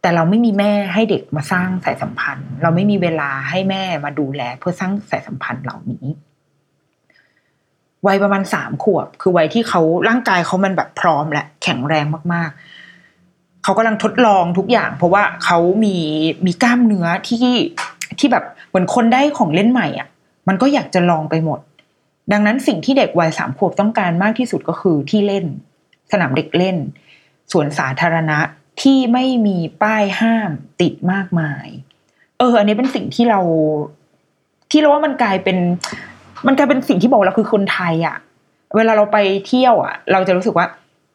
[0.00, 6.04] แต่เราไม่มีแม่ให้เด็กมาสร้างสายสัมพันธ์ เราไม่มีเวลาให้แม่มาดูแล เพื่อสร้างสายสัมพันธ์เหล่านี้
[8.06, 12.50] วัยประมาณสามขวบ คือวัยที่เขาร่างกายเขามันแบบพร้อมและแข็งแรงมาก
[13.06, 15.96] ๆเขากำลังทดลองทุกอย่าง เพราะว่าเขามี
[16.46, 17.46] มีกล้ามเนื้อที่
[18.18, 20.08] ที่แบบเหมือนคนได้ของเล่นใหม่อะ
[20.48, 21.60] มันก็อยากจะลองไปหมด
[22.32, 25.44] ดังนั้นสิ่งที่เด็กวัยสามขวบต้องการมากที่สุดก็คือที่เล่น
[26.12, 26.76] สนามเด็กเล่น
[27.52, 28.38] สวนสาธารณะ
[28.82, 30.50] ที่ไม่มีป้ายห้าม
[30.80, 31.66] ติดมากมาย
[32.38, 33.40] เออ อันนี้เป็นสิ่งที่เรา
[34.70, 35.58] ที่เราว่ามันกลายเป็น
[36.46, 38.16] มันกลายเป็นสิ่งที่บอกเราคือคนไทยอะ
[38.76, 40.66] เวลาเราไปเที่ยวอะ เราจะรู้สึกว่า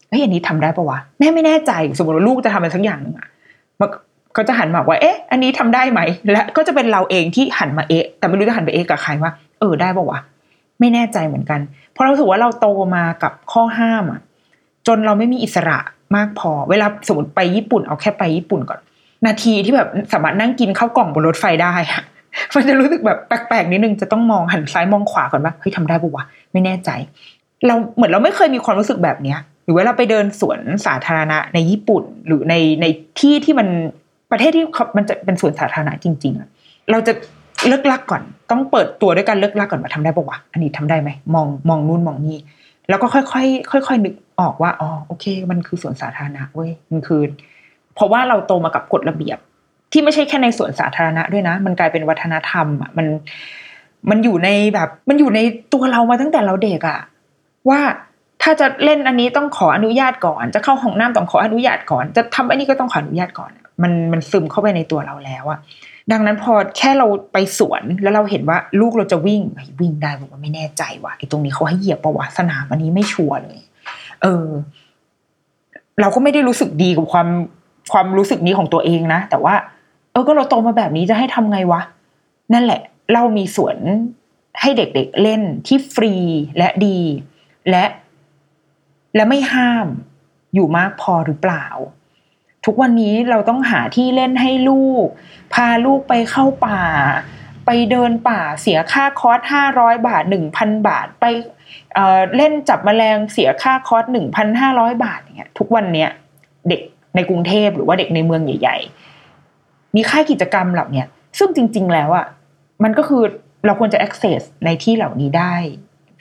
[0.09, 3.27] เฮ้ยอันนี้ทำได้ปะวะแม่ไม่แน่ใจสมมติว่าลูกจะทำอะไรสักอย่างหนึ่งอะ่ะ
[4.33, 10.19] เขาจะหันมาว่า เอ๊ะ อันนี้ทำได้ไหม และก็จะเป็นเราเองที่หันมาเอ๊ะ แต่ไม่รู้จะหันไปเอ๊ะกับใครว่า เออ ได้ปะวะ
[10.79, 11.59] ไม่แน่ใจเหมือนกัน
[11.91, 14.19] เพราะเราถือว่าเราโตมากับข้อห้ามอะ
[14.87, 15.77] จนเราไม่มีอิสระ
[16.15, 18.79] มากพอ เวลาสมมติไปญี่ปุ่นเอาแค่ไปญี่ปุ่นก่อน
[19.25, 21.73] นาทีที่แบบสามารถนั่งกินข้าวกล่องบนรถไฟได้
[22.55, 26.89] มันจะรู้สึกแบบแปลกๆนิดนึงจะต้องมองหันซ้ายมองขวาก่อนว่าเฮ้ยทำได้ปะวะไม่แน่ใจ
[27.67, 32.85] เราเหมือนเราไม่เคยมีความรู้สึกแบบเนี้ย หรือเวลาไปเดินสวนสาธารณะในญี่ปุ่น หรือในใน
[33.19, 33.67] ที่ที่มัน
[34.31, 36.49] ประเทศที่เขามันจะเป็นสวนสาธารณะจริงๆอะ
[36.91, 37.13] เราจะ
[37.67, 38.21] เลิกลักก่อน
[38.51, 42.37] ต้องเปิดตัวด้วยการเลิกลักก่อนว่าทำได้ปะวะอันนี้ทำได้ไหมมองมองนู่นมองนี่
[42.89, 47.21] แล้วก็ค่อยๆค่อยๆนึกออกว่าอ๋อโอเค มันคือสวนสาธารณะเว้ยมันคือ
[47.95, 49.37] เพราะว่าเราโตมากับกฎระเบียบ
[49.91, 53.07] ที่ไม่ใช่แค่ในสวนสาธารณะด้วยนะ มันกลายเป็นวัฒนธรรมอะมัน
[54.09, 55.39] มันอยู่ในแบบ มันอยู่ใน
[55.73, 56.99] ตัวเรามาตั้งแต่เราเด็กอะ
[57.69, 57.79] ว่า
[58.41, 63.51] ถ้าจะเล่นอันนี้ต้องขออนุญาตก่อน จะเข้าห้องน้ำต้องขออนุญาตก่อน จะทำอันนี้ก็ต้องขออนุญาตก่อน
[63.83, 65.59] มันมันซึมเข้าไปในตัวเราแล้วอะ
[66.11, 69.41] ดังนั้นพอแค่เราไปสวนแล้วเราเห็นว่าลูกเราจะวิ่ง
[69.81, 73.59] วิ่งได้บอกว่าไม่แน่ใจว่ะไอ้ตรงนี้เขาให้เหยียบประวะสนามอันนี้ไม่ชัวร์เลย
[74.21, 74.47] เออ
[76.01, 77.27] เราก็ไม่ได้รู้สึกดีกับความ
[77.91, 79.55] ความรู้สึกนี้ของตัวเองนะแต่ว่า
[80.11, 81.81] เออก็เราโตมาแบบนี้จะให้ทำไงวะ
[82.53, 82.81] นั่นแหละ
[83.13, 83.77] เรามีสวน
[84.61, 86.13] ให้เด็กๆเเล่นที่ฟรี
[86.57, 86.99] และดี
[87.69, 87.85] และ
[89.15, 89.87] และไม่ห้าม
[90.53, 91.65] อยู่มากพอหรือเปล่า
[92.65, 95.05] ทุกวันนี้เราต้องหาที่เล่นให้ลูก
[95.53, 96.83] พาลูกไปเข้าป่า
[97.65, 101.25] ไปเดินป่าเสียค่าคอร์สห้าร้อยบาทหนึ่งพันบาทไป
[101.93, 106.09] เเล่นจับแมลงเสียค่าคอร์สหนึ่งพันห้าร้อยบาทอย่างเงี้ยทุกวันเนี้ย
[106.69, 106.81] เด็ก
[107.15, 108.77] ในกรุงเทพหรือว่าเด็กในเมืองใหญ่
[109.37, 111.03] ๆ มีค่ายกิจกรรมเหล่านี้
[111.39, 112.25] ซึ่งจริง ๆ แล้วอะ
[112.83, 113.23] มันก็คือ
[113.65, 115.55] เราควรจะ access ในที่เหล่านี้ได้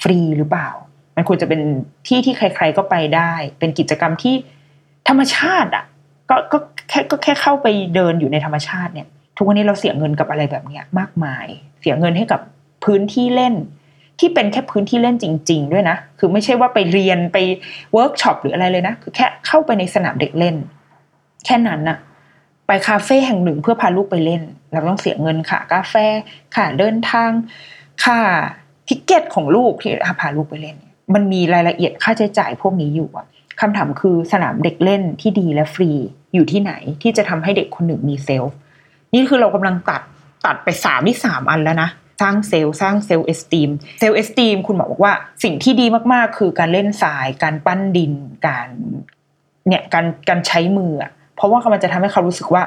[0.02, 0.68] ฟรีหรือเปล่า
[1.16, 1.60] มันควรจะเป็น
[2.08, 4.34] ที่ที่ใคร ๆก็ไปได้ เป็นกิจกรรมที่
[5.08, 5.84] ธรรมชาติอะ
[6.32, 6.58] ก็ก็
[6.88, 9.06] แค่ก็แค่เข้าไปเดินอยู่ในธรรมชาติเนี่ย
[9.36, 11.46] ทุกวันนี้เราเสียเงินกับอะไรแบบเนี้ยมากมาย
[11.80, 12.40] เสียเงินให้กับ
[12.84, 13.54] พื้นที่เล่น
[14.20, 17.38] ที่เป็นแค่พื้นที่เล่นจริง ๆ ด้วยนะ คือไม่ใช่ว่าไปเรียนไป
[17.92, 20.56] เวิร์กช็อปหรืออะไรเลยนะ คือแค่เข้าไปในสนามเด็กเล่น
[21.44, 21.98] แค่นั้นน่ะ
[22.66, 25.94] ไปคาเฟ่แห่งหนึ่งเพื่อพาลูกไปเล่น เราต้องเสียเงินค่ากาแฟ
[26.56, 27.30] ค่าเดินทาง
[28.04, 28.18] ค่า
[28.88, 30.76] ticket ของลูกที่พาลูกไปเล่น
[31.14, 33.26] มันมีรายละเอียดค่าใช้จ่ายพวกนี้อยู่อะ
[33.60, 35.90] คำถามคือสนามเด็กเล่นที่ดีและฟรี
[36.34, 36.72] อยู่ที่ไหน
[37.02, 38.56] ที่จะทำให้เด็กคนหนึ่งมี self
[39.14, 40.02] นี่คือเรากำลังตัด
[40.46, 41.90] ตัดไปสามที่สามอันแล้วนะ
[42.22, 45.12] สร้าง self สร้าง self-esteem self-esteem คุณหมอบอกว่า
[45.42, 48.12] สิ่งที่ดีมากๆ คือการเล่นทราย การปั้นดิน
[48.46, 48.68] การ
[49.68, 50.92] เนี่ยการการใช้มือ
[51.36, 52.62] เพราะว่ามันจะทำให้เขารู้สึกว่า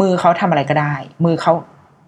[0.00, 0.94] มือเขาทำอะไรก็ได้
[1.24, 1.52] มือเขา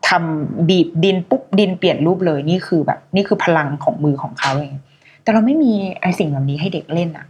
[0.08, 4.74] ทำบีบดินปุ๊บดินเปลี่ยนรูปเลยนี่คือแบบ นี่คือพลังของมือของเขาเอง
[5.22, 7.26] แต่เราไม่มีไอสิ่งแบบนี้ให้เด็กเล่นอะ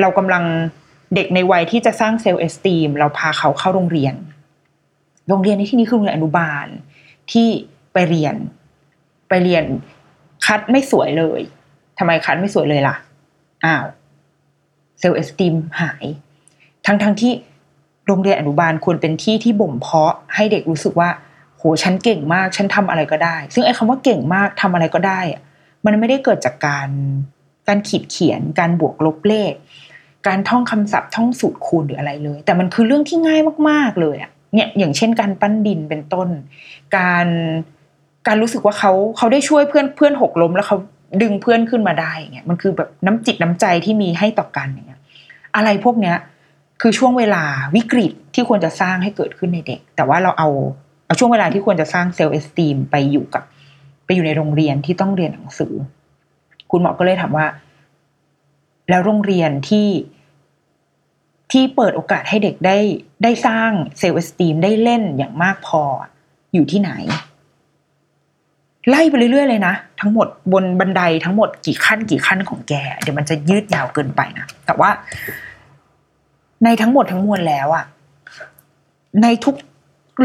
[0.00, 0.44] เรากำลัง
[1.14, 4.14] เด็กในวัยที่จะสร้าง self-esteem เราพาเขาเข้าโรงเรียน
[5.28, 6.66] โรงเรียนในที่นี้คือโรงเรียนอนุบาล
[7.32, 7.48] ที่
[7.92, 8.34] ไปเรียน
[9.28, 9.64] ไปเรียน
[10.46, 11.40] คัดไม่สวยเลย
[11.98, 12.96] ทำไมคัดไม่สวยเลยล่ะ
[13.64, 13.84] อ้าว
[14.98, 16.04] เซลล์เอสตีมหาย
[16.86, 17.32] ทั้งทั้งที่
[18.06, 21.10] โรงเรียนอนุบาลควรเป็นที่ที่บ่มเพาะให้เด็กรู้สึกว่า
[21.56, 25.40] โหฉันเก่งมาก ฉันทำอะไรก็ได้ ซึ่งไอ้คำว่าเก่งมากทำอะไรก็ได้อะ
[25.84, 26.88] มันไม่ได้เกิดจากการ
[27.68, 29.52] การขีดเขียนการบวกลบเลข
[30.26, 36.28] การท่องคำศัพท์ท่องสูตรคูณหรืออะไรเลย แต่มันคือเรื่องที่ง่ายมากๆเลยอะเนี่ยอย่างเช่นการปั้นดินเป็นต้น
[36.96, 37.26] การ
[38.26, 40.76] การรู้สึกว่าเขาเขาได้ช่วยเพื่อนเพื่อนหกล้มแล้วเขา
[41.22, 45.00] ดึงเพื่อนขึ้นมาได้เงี้ยมันคือแบบน้ำจิตน้ำใจที่มีให้ต่อกันอย่างเงี้ย
[45.56, 46.16] อะไรพวกเนี้ย
[46.80, 47.42] คือช่วงเวลา
[47.76, 50.48] วิกฤตที่ควรจะสร้างให้เกิดขึ้นในเด็ก แต่ว่าเราเอา
[51.06, 53.42] เอาช่วงเวลาที่ควรจะสร้าง self-esteem ไปอยู่กับ
[54.04, 55.72] ไปอยู่ในโรงเรียนที่ต้องเรียนหนังสือ
[56.70, 57.46] คุณหมอก็เลยถามว่า
[58.92, 59.88] แล้วโรงเรียนที่
[61.52, 62.78] ที่เปิดโอกาสให้เด็กได้
[63.22, 65.82] ได้สร้าง self-esteem ได้เล่นอย่างมากพอ
[66.54, 66.90] อยู่ที่ไหน
[68.88, 74.90] ไล่ไปเรื่อยๆเลยนะ ทั้งหมดบนบันไดทั้งหมดกี่ขั้นกี่ขั้นของแก เดี๋ยวมันจะยืดยาวเกินไปนะ แต่ว่า
[76.64, 77.84] ในทั้งหมดทั้งมวลแล้วอะ
[79.22, 79.56] ในทุก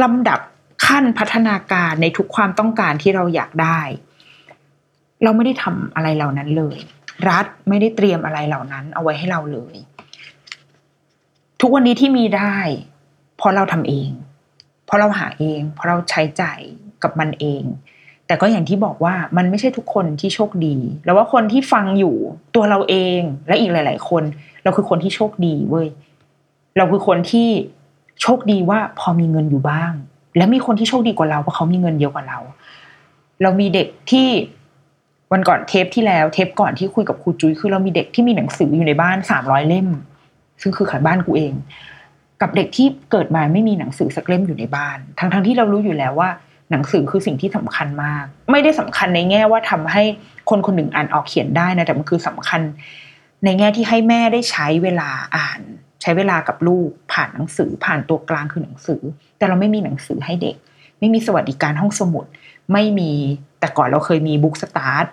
[0.04, 0.40] ลำดับ
[0.86, 3.80] ขั้นพัฒนาการในทุกความต้องการที่เราอยากได้
[5.24, 6.78] เราไม่ได้ทำอะไรเหล่านั้นเลย
[7.30, 9.76] รัฐไม่ได้เตรียมอะไรเหล่านั้น เอาไว้ให้เราเลย
[11.62, 12.56] ทุกวันนี้ที่มีได้
[13.38, 14.10] เพราะเราทำเอง
[14.86, 16.60] เพราะเราหาเอง เพราะเราใช้จ่าย
[17.04, 17.64] กับมันเอง
[18.28, 22.16] แต่ก็อย่างที่บอกว่ามันไม่ใช่ทุกคนที่โชคดี แล้วว่าคนที่ฟังอยู่
[22.56, 24.24] ตัวเราเองและอีกหลาย ๆ คน
[24.64, 25.88] เราคือคนที่โชคดีเว้ย
[26.78, 27.50] เราคือคนที่
[28.22, 29.92] โชคดีว่าพอมีเงินอยู่บ้าง
[30.38, 32.40] และมีคนที่โชคดีกว่าเราเพราะเขามีเงินเยอะกว่าเรา
[33.42, 34.28] เรามีเด็กที่
[35.32, 39.88] วันก่อนเทปที่แล้วเทปก่อนที่คุยกับครูจุ้ยคือเรามีเด็กที่มีหนังสืออยู่ในบ้านสามร้อยเล่ม
[40.62, 41.54] ซึ่งคือขายบ้านกูเอง
[42.42, 46.30] กับเด็กที่เกิดมาไม่มีหนังสือสักเล่มอยู่ในบ้าน ทั้งทั้งที่เรารู้อยู่แล้วว่า
[46.72, 50.04] หนังสือคือสิ่งที่สำคัญมาก ไม่ได้สำคัญในแง่ว่าทำให้
[50.50, 52.62] คนคนหนึ่งอ่านออกเขียนได้นะแต่มันคือสำคัญ
[53.44, 55.60] ในแง่ที่ให้แม่ได้ใช้เวลาอ่าน
[56.02, 59.02] ใช้เวลากับลูก ผ่านหนังสือ ผ่านตัวกลางคือหนังสือ
[59.38, 60.56] แต่เราไม่มีหนังสือให้เด็ก
[61.00, 62.26] ไม่มีสวัสดิการห้องสมุด
[62.74, 63.12] ไม่มี
[63.60, 65.06] แต่ก่อนเราเคยมีบุ๊กสตาร์ท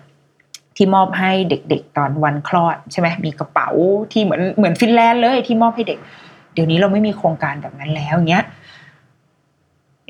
[0.76, 3.68] ที่มอบให้เด็กๆ ตอนวันคลอดใช่ไหมมีกระเป๋า
[4.12, 5.98] ที่เหมือนเหมือนฟินแลนด์เลยที่มอบให้เด็ก
[6.54, 8.44] เดี๋ยวนี้เราไม่มีโครงการแบบนั้นแล้วเงี้ย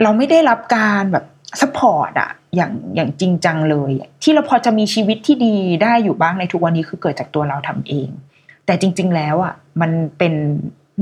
[0.02, 1.24] เราไม่ได้รับการแบบ
[1.60, 8.08] support อะอย่างอย่างจริงจังเลย ที่เราพอจะมีชีวิตที่ดีได้อยู่บ้างในทุกวันนี้คือเกิดจากตัวเราทำเอง
[8.66, 10.34] แต่จริง ๆ แล้วอะมันเป็น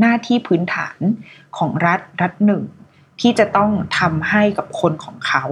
[0.00, 0.98] หน้าที่พื้นฐาน
[1.58, 2.62] ของรัฐรัฐหนึ่ง
[3.20, 5.44] ที่จะต้องทำให้กับคนของเขา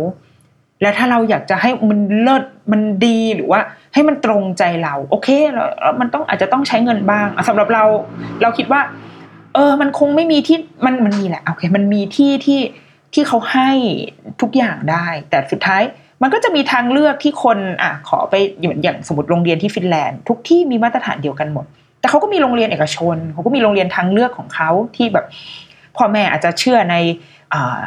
[0.83, 3.61] และถ้าเราอยากจะให้มันเลิศมันดีหรือว่า
[3.95, 7.85] ให้มันตรงใจเรา โอเคแล้วมันต้องอาจจะต้องใช้เงินบ้างอะสำหรับเรา
[8.43, 8.81] เราคิดว่า
[9.55, 12.61] เออ มันคงไม่มีที่มันมันมีแหละโอเค มันมีที่ที่
[13.14, 13.70] ที่เขาให้
[14.41, 15.83] ทุกอย่างได้ แต่สุดท้าย
[16.22, 21.66] มันก็จะมีทางเลือกที่คนอะขอไปอย่างอย่างสมมติโรงเรียนที่ฟินแลนด์ ทุกที่มีมาตรฐานเดียวกันหมด
[22.01, 25.26] แต่เขาก็มีโรงเรียนเอกชนเขาก็มีโรงเรียนทางเลือกของเขาที่แบบ
[25.97, 26.97] พ่อแม่อาจจะเชื่อใน
[27.55, 27.81] อ่า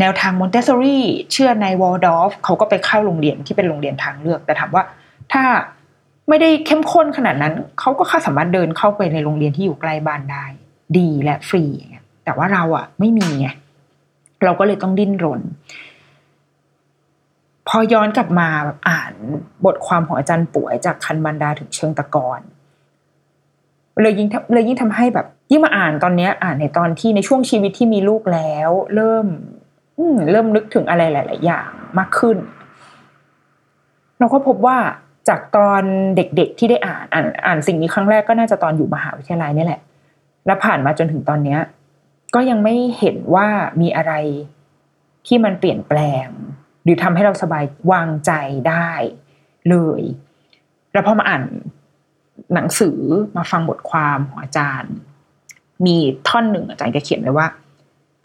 [0.00, 4.82] แนวทางมอนเตสซอรี่เชื่อในวอลดอฟเขาก็ไปเข้าโรงเรียนที่เป็นโรงเรียนทางเลือกแต่ถามว่า
[5.32, 5.44] ถ้า
[6.28, 10.44] ไม่ได้เข้มข้นขนาดนั้น เขาก็สามารถเดินเข้าไปในโรงเรียนที่อยู่ใกล้บ้านได้
[10.98, 11.64] ดีและฟรี
[12.24, 13.48] แต่ว่าเราอะไม่มีไง
[14.44, 15.42] เราก็เลยต้องดิ้นรน
[17.68, 19.12] พอย้อนกลับมาแบบอ่าน
[19.64, 22.40] บทความของอาจารย์ป่วยจากคันบันดาถึงเชิงตะกอน
[24.02, 29.26] เลยยิ่งเลยยิ่งทำให้แบบยิ่งมาอ่านตอนเนี้ยอ่านในตอนที่ในช่วงชีวิตที่มีลูกแล้ว เริ่ม
[30.30, 31.68] เริ่มนึกถึงอะไรหลาย ๆ อย่าง
[31.98, 32.36] มากขึ้น
[34.18, 34.76] เราก็พบว่า
[35.28, 35.82] จากตอน
[36.16, 39.80] เด็ก ๆ ที่ได้อ่านอ่านอ่านสิ่งนี้ครั้งแรกก็น่าจะตอนอยู่มหาวิทยาลัยนี่แหละ
[40.46, 41.60] แล้วผ่านมาจนถึงตอนเนี้ย
[42.34, 43.46] ก็ยังไม่เห็นว่า
[43.80, 44.12] มีอะไร
[45.26, 46.28] ที่มันเปลี่ยนแปลง
[46.82, 48.32] หรือทำให้เราสบายวางใจ
[48.68, 48.90] ได้
[49.70, 50.02] เลย
[50.92, 51.42] แล้วพอมาอ่าน
[52.54, 52.98] หนังสือ
[53.36, 54.94] มาฟังบทความของอาจารย์
[55.86, 55.96] มี
[56.28, 57.46] ท่อนหนึ่งอาจารย์ก็เขียนไว้ว่า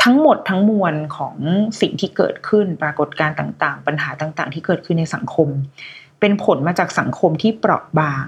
[0.04, 1.36] ทั้งหมดทั้งมวลของ
[1.82, 5.47] สิ่งที่เกิดขึ้นปรากฏการณ์ต่าง ๆ ปัญหาต่าง ๆ ที่เกิดขึ้นในสังคม
[6.20, 8.26] เป็นผลมาจากสังคมที่เปราะบาง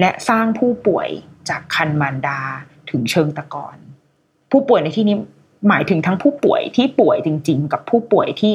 [0.00, 1.08] และสร้างผู้ป่วย
[1.48, 2.40] จากคันมารดา
[2.90, 3.76] ถึงเชิงตะกอน
[4.50, 5.16] ผู้ป่วยในที่นี้
[5.68, 8.52] หมายถึงทั้งผู้ป่วยที่ป่วยจริง ๆ กับผู้ป่วยที่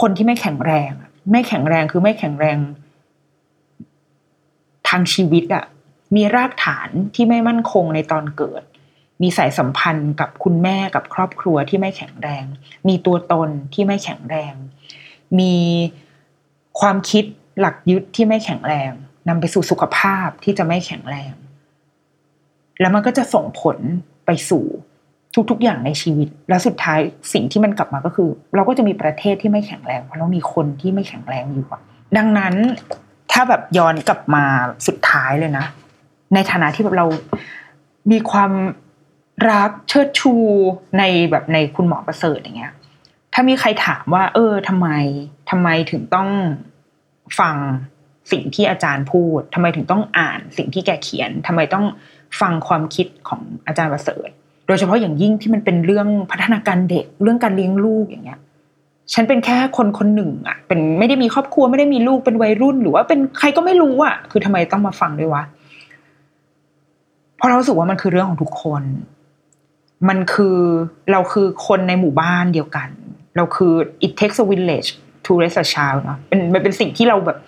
[0.00, 0.92] คนที่ไม่แข็งแรง
[1.32, 2.58] ไม่แข็งแรงคือไม่แข็งแรง
[4.88, 5.64] ทางชีวิตอะ
[6.16, 8.62] มีรากฐานที่ไม่มั่นคงในตอนเกิด
[9.22, 12.44] มีสายสัมพันธ์กับคุณแม่กับครอบครัวที่ไม่แข็งแรง
[12.88, 14.54] มีตัวตนที่ไม่แข็งแรง
[15.38, 15.54] มี
[16.80, 17.24] ความคิด
[17.60, 18.90] หลักยึดที่ไม่แข็งแรง
[19.28, 21.32] นำไปสู่สุขภาพที่จะไม่แข็งแรง
[22.80, 23.78] แล้วมันก็จะส่งผล
[24.26, 24.64] ไปสู่
[25.50, 26.98] ทุกๆ อย่างในชีวิต แล้วสุดท้าย
[27.32, 31.66] สิ่งที่มันกลับมาก็คือ เราก็จะมีประเทศที่ไม่แข็งแรง เพราะเรามีคนที่ไม่แข็งแรงอยู่
[32.16, 32.54] ดังนั้น
[33.32, 34.44] ถ้าแบบย้อนกลับมา
[34.86, 35.66] สุดท้ายเลยนะ
[36.34, 37.06] ในฐานะที่แบบเรา
[38.10, 38.52] มีความ
[39.50, 40.32] รักเชิดชู
[40.98, 42.72] ในแบบในคุณหมอประเสริฐอย่างเงี้ย
[43.32, 44.88] ถ้ามีใครถามว่า เออทำไม
[45.50, 46.28] ทำไมถึงต้อง
[47.40, 47.56] ฟัง
[48.32, 51.84] สิ่งที่อาจารย์พูดทำไมถึงต้องอ่านสิ่งที่แกเขียนทำไมต้อง
[52.40, 54.28] ฟังความคิดของอาจารย์ประเสริฐ
[54.66, 58.40] โดยเฉพาะอย่างยิ่งที่มันเป็นเรื่องพัฒนาการเด็ก เรื่องการเลี้ยงลูกอย่างเงี้ย
[59.14, 65.42] ฉันเป็นแค่คนคนหนึ่งอะเป็นไม่ได้มีครอบครัวไม่ได้มีลูกเป็นวัยรุ่น หรือว่าเป็นใครก็ไม่รู้อะคือทำไมต้องมาฟังด้วยวะ
[67.36, 68.82] เพราะเราสึกว่ามันคือเรื่องของทุกคน
[70.08, 70.58] มันคือ
[71.12, 72.88] เราคือคนในหมู่บ้านเดียวกัน
[73.36, 73.72] เราคือ
[74.06, 74.90] it takes a village
[75.24, 77.38] to raise a child เนาะเป็นมันเป็นสิ่งที่เราแบบ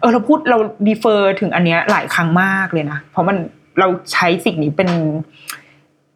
[0.00, 3.36] เออเราพูดเราดีเฟอร์ถึงอันเนี้ยหลายครั้งมากเลยนะเพราะมัน
[3.80, 4.90] เราใช้สิ่งนี้เป็น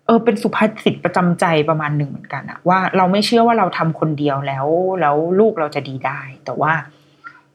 [0.06, 4.66] เออเป็นสุภาษิตประจำใจประมาณหนึ่งเหมือนกันอะว่าเราไม่เชื่อว่าเราทำคนเดียวแล้ว
[5.00, 6.72] แล้วลูกเราจะดีได้ แต่ว่า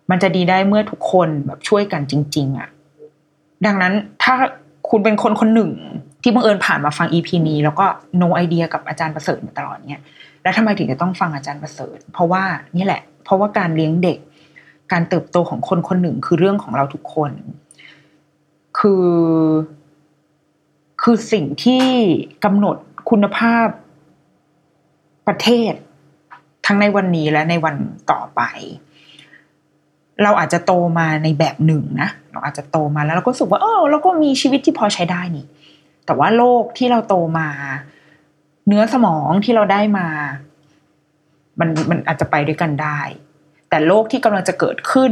[0.10, 2.70] มันจะดีได้เมื่อทุกคนแบบช่วยกันจริง ๆอะ
[3.66, 4.34] ดังนั้นถ้า
[4.90, 5.72] คุณเป็นคนคนหนึ่ง
[6.22, 7.86] ที่บังเอิญผ่านมาฟังอีพีนี้ แล้วก็
[8.18, 10.02] โนไอเดียกับอาจารย์ประเสริฐมาตลอดเนี่ย
[10.44, 12.44] แล้วทำไมถึงจะต้องฟังอาจารย์ประเสริฐ เพราะว่า
[12.78, 14.20] นี่แหละ เพราะว่าการเลี้ยงเด็ก
[14.92, 17.32] การเติบโตของคนคนหนึ่งคือเรื่องของเราทุกคน
[18.80, 19.10] คือ
[21.02, 21.86] คือสิ่งที่
[22.44, 22.78] กำหนด
[23.10, 23.68] คุณภาพ
[25.28, 25.74] ประเทศ
[26.66, 27.76] ทั้งในวันนี้และในวัน
[28.12, 28.42] ต่อไป
[30.24, 35.46] เราอาจจะโตมาในแบบหนึ่งนะ เราอาจจะโตมาแล้วเราก็รู้สึกว่าเออเราก็มีชีวิตที่พอใช้ได้นี่
[36.06, 37.50] แต่ว่าโลกที่เราโตมา
[38.68, 40.08] เนื้อสมองที่เราได้มา
[41.60, 43.00] มันมันอาจจะไปด้วยกันได้
[43.70, 45.12] แต่โลกที่กำลังจะเกิดขึ้น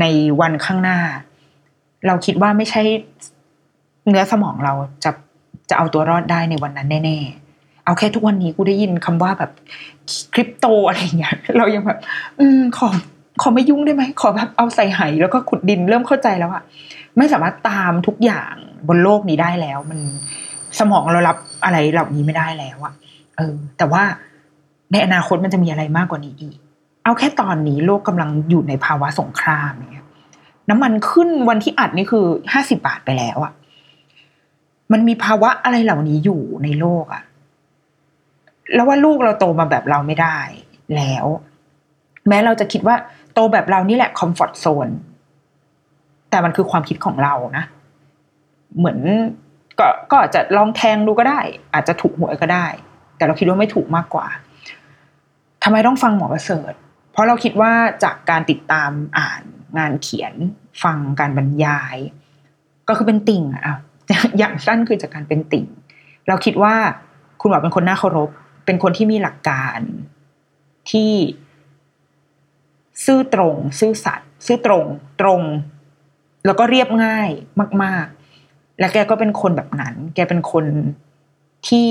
[0.00, 0.04] ใน
[0.40, 0.98] วันข้างหน้า
[2.06, 2.82] เราคิดว่าไม่ใช่
[4.08, 5.10] เนื้อสมองเราจะ
[5.70, 9.50] จะเอาตัวรอดได้ในวันนั้นแน่ๆ เอาแค่ทุกวันนี้กูได้ยินคำว่าแบบ
[10.34, 11.98] คริปโตอะไรเงี้ยเรายังแบบ
[12.38, 12.94] อืมของ
[13.42, 16.62] ขอไม่ยุ่งได้ไหมขอแบบเอาใส่ไหแล้วก็ขุดดินเริ่มเข้าใจแล้วอะ
[17.18, 18.54] ไม่สามารถตามทุกอย่าง
[18.88, 20.00] บนโลกนี้ได้แล้ว มัน
[20.78, 22.94] สมองเรารับอะไรเหล่านี้ไม่ได้แล้วอะ
[23.36, 24.02] เออ แต่ว่า
[24.92, 26.56] ในอนาคตมันจะมีอะไรมากกว่านี้อีก
[27.04, 30.06] เอาแค่ตอนนี้โลกกำลังอยู่ในภาวะสงครามเนี่ย
[30.68, 33.52] น้ำมันขึ้นวันที่อัดนี่คือห้าสิบาทไปแล้วอะ
[34.92, 37.22] มันมีภาวะอะไรเหล่านี้อยู่ในโลกอะ
[38.74, 40.38] แล้วว่าลูกเราโตมาแบบเราไม่ได้
[40.96, 41.26] แล้ว
[42.28, 42.96] แม้เราจะคิดว่า
[43.34, 44.88] โตแบบเรานี่แหละคอมฟอร์ทโซน
[46.30, 47.64] แต่มันคือความคิดของเรานะ
[48.78, 48.98] เหมือน
[49.78, 51.40] ก็ก็อาจจะลองแทงดูก็ได้
[51.74, 52.66] อาจจะถูกหวยก็ได้
[53.16, 54.26] แต่เราคิดว่าไม่ถูกมากกว่า
[55.64, 56.72] ทำไมต้องฟังหมอประเสริฐ
[57.12, 57.72] เพราะเราคิดว่า
[58.04, 59.42] จากการติดตามอ่าน
[59.78, 60.34] งานเขียน
[60.82, 61.96] ฟังการบรรยาย
[62.88, 63.76] ก็คือเป็นติ่งอะ
[64.38, 65.66] อย่างสั้นคือจากการเป็นติ่ง
[66.28, 66.74] เราคิดว่า
[67.40, 68.30] คุณหมอเป็นคนน่าเคารพ
[68.66, 69.78] เป็นคนที่มีหลักการ
[70.90, 71.10] ที่
[73.04, 74.84] ซื่อตรง ซื่อสัตย์ซื่อตรง
[75.20, 75.42] ตรง
[76.46, 77.30] แล้วก็เรียบง่าย
[77.82, 78.06] มาก
[78.42, 80.64] ๆ และแกก็เป็นคนแบบนั้น แกเป็นคน
[81.68, 81.90] ที่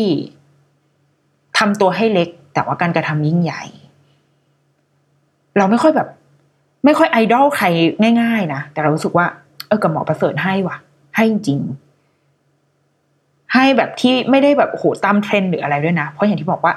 [1.58, 3.64] ทำตัวให้เล็ก แต่ว่าการกระทำยิ่งใหญ่
[5.58, 6.08] เราไม่ค่อยแบบ
[6.86, 7.66] ไม่ค่อยไอดอลใคร
[8.22, 9.26] ง่าย ๆ นะแต่เรารู้สึกว่า
[9.68, 10.78] เออกับหมอประเสริฐให้ว่ะ
[11.16, 11.60] ให้จริง
[13.54, 16.74] ให้แบบที่ไม่ได้แบบโหตามเทรนด์หรืออะไรด้วยนะ เพราะอย่างที่บอกว่า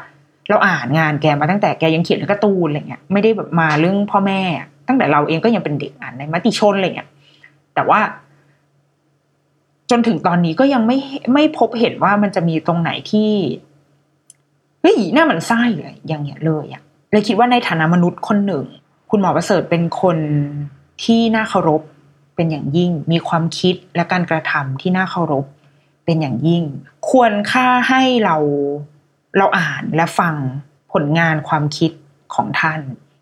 [0.49, 4.41] เราอ่านงานแกมาตั้งแต่แกยังเขียนการ์ตูนอะไรเงี้ยไม่ได้แบบมาเรื่องพ่อแม่
[4.89, 7.09] ตั้งแต่เราเองก็ยังเป็นเด็กอ่านในมติชนอะไรเงี้ย
[7.75, 8.01] แต่ว่า
[9.91, 10.99] จนถึงตอนนี้ก็ยังไม่
[11.35, 13.31] ไม่พบเห็นว่ามันจะมีตรงไหนที่
[14.81, 18.65] เฮ้ยหน้ามันไส้เลยอย่างเงี้ยเลยอะเลยคิดว่าในฐานะมนุษย์คนหนึ่ง
[19.11, 20.19] คุณหมอประเสริฐเป็นคน
[21.05, 21.83] ที่น่าเคารพ
[22.37, 25.45] เป็นอย่างยิ่ง มีความคิดและการกระทำที่น่าเคารพ
[26.05, 26.63] เป็นอย่างยิ่ง
[27.09, 28.37] ควรค่าให้เรา
[29.39, 30.35] เราอ่านและฟัง
[30.93, 31.91] ผลงานความคิด
[32.35, 32.81] ของท่าน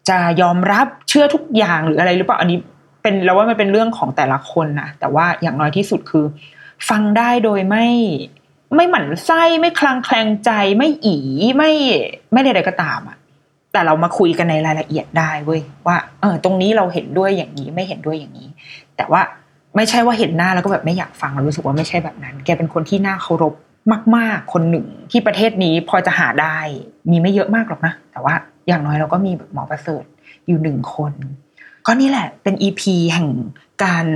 [0.09, 2.59] จะยอมรับเชื่อทุกอย่างหรืออะไรหรือเปล่าอันนี้
[3.03, 6.25] เป็นเราว่ามันเป็นเรื่องของแต่ละคนนะแต่ว่าอย่างน้อยที่สุดคือ
[6.89, 7.87] ฟังได้โดยไม่
[8.75, 11.17] ไม่หมั่นไส้ไม่คลางแคลงใจไม่อี
[11.57, 11.73] ไม่
[12.33, 13.17] ไม่ใดๆก็ตามอะ
[13.73, 18.49] แต่เรามาคุยกันในรายละเอียดได้เว้ยว่าเออตรงนี้เราเห็นด้วยอย่างนี้ไม่เห็นด้วยอย่างนี้
[18.97, 19.23] แต่ว่า
[19.77, 23.55] ไม่ใช่ว่าเห็นหน้าแล้วก็แบบไม่อยากฟังเรารู้สึกว่าไม่ใช่แบบนั้น แกเป็นคนที่น่าเคารพ
[24.17, 26.59] มาก ๆ คนหนึ่งที่ประเทศนี้พอจะหาได้
[27.11, 28.35] มีไม่เยอะมากหรอกนะ แต่ว่า
[28.69, 30.05] อย่างน้อยเราก็มีแบบหมอประเสริฐ
[30.47, 31.13] อยู่หนึ่งคน
[31.87, 33.29] ก็นี่แหละ เป็นอีพีแห่ง
[33.85, 34.07] การ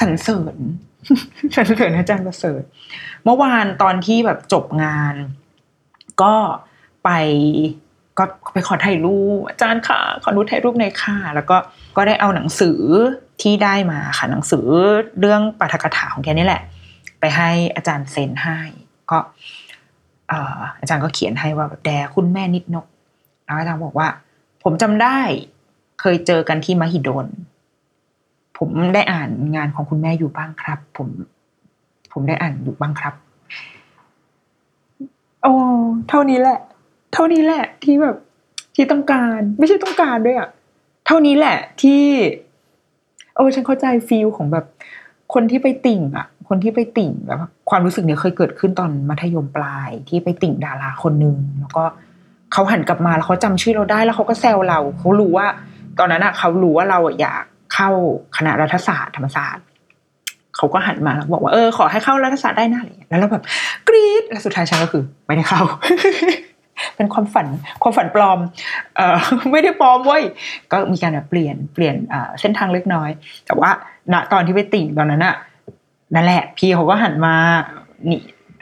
[0.00, 0.56] สรรเสริญ
[1.54, 2.62] สรรเสริญอาจารย์ประเสริฐ
[3.24, 5.14] เมื่อวานตอนที่แบบจบงาน
[6.22, 6.34] ก็
[7.04, 7.10] ไป
[8.18, 11.56] ก็ไปขอถ่ายรูปอาจารย์ค่ะ ขอรูปถ่ายรูปในค่ะ แล้วก็
[11.96, 12.78] ก็ได้เอาหนังสือ
[13.42, 14.66] ที่ได้มาค่ะหนังสือ
[15.20, 16.62] เรื่องปาฐกถาของแกนี่แหละ
[17.36, 18.58] ให้อาจารย์เซ็นให้
[19.10, 19.18] ก็
[20.80, 22.86] อาจารย์ก็เขียนให้ว่าแบบแดคุณแม่นิดนก
[23.44, 24.08] แล้วอาจารย์บอกว่า
[24.62, 25.18] ผมจำได้
[26.00, 27.26] เคยเจอกันที่มหิดล
[28.58, 31.08] ผมได้อ่านงานของคุณแม่อยู่บ้างครับ ผม
[32.12, 33.14] ผมได้อ่านอยู่บ้างครับ
[35.42, 35.52] โอ้
[36.08, 36.58] เท่านี้แหละ
[37.12, 38.16] เท่านี้แหละ ที่แบบ
[38.74, 40.48] ที่ต้องการ ไม่ใช่ต้องการด้วยอะ
[41.06, 42.02] เท่านี้แหละที่
[43.34, 44.64] โอ้ฉันเข้าใจฟีลของแบบ
[45.34, 47.38] คนที่ไปติ่งอะ คนที่ไปติ่งแบบ
[47.70, 51.84] ความรู้สึกเนี้ยเคยเกิดขึ้นตอนมัธยมปลายที่ไปติ่งดาราคนนึงแล้วก็
[52.52, 55.46] เขาหันกลับมาแล้วเขาจำชื่อเราได้แล้วเขาก็แซวเราเขารู้ว่า
[55.98, 57.42] ตอนนั้นอะเขารู้ว่าเราอยาก
[57.74, 57.90] เข้า
[58.36, 59.64] คณะรัฐศาสตร์ธรรมศาสตร์
[60.56, 63.44] เขาก็หันมาแล้วบอกว่าเออขอให้เข้ารัฐศาสตร์ได้นะอะไรอย่างเงี้ยแล้วเราแบบ
[63.88, 65.60] กรี๊ดแล้วสุดท้ายฉันก็คือ ไม่ได้เข้า
[66.96, 67.46] เป็นความฝัน
[67.82, 68.38] ความฝันปลอม
[68.96, 69.18] เออ
[69.52, 70.22] ไม่ได้ปลอมเว้ย
[70.72, 71.96] ก็มีการแบบเปลี่ยนเปลี่ยน
[72.40, 73.10] เส้นทางเล็กน้อย
[73.46, 73.70] แต่ว่า
[74.12, 75.34] ณตอนที่ไปติ่งตอนนั้นอะ
[76.14, 77.34] นั่นแหละ พี่เขาก็หันมา
[78.10, 78.20] นี่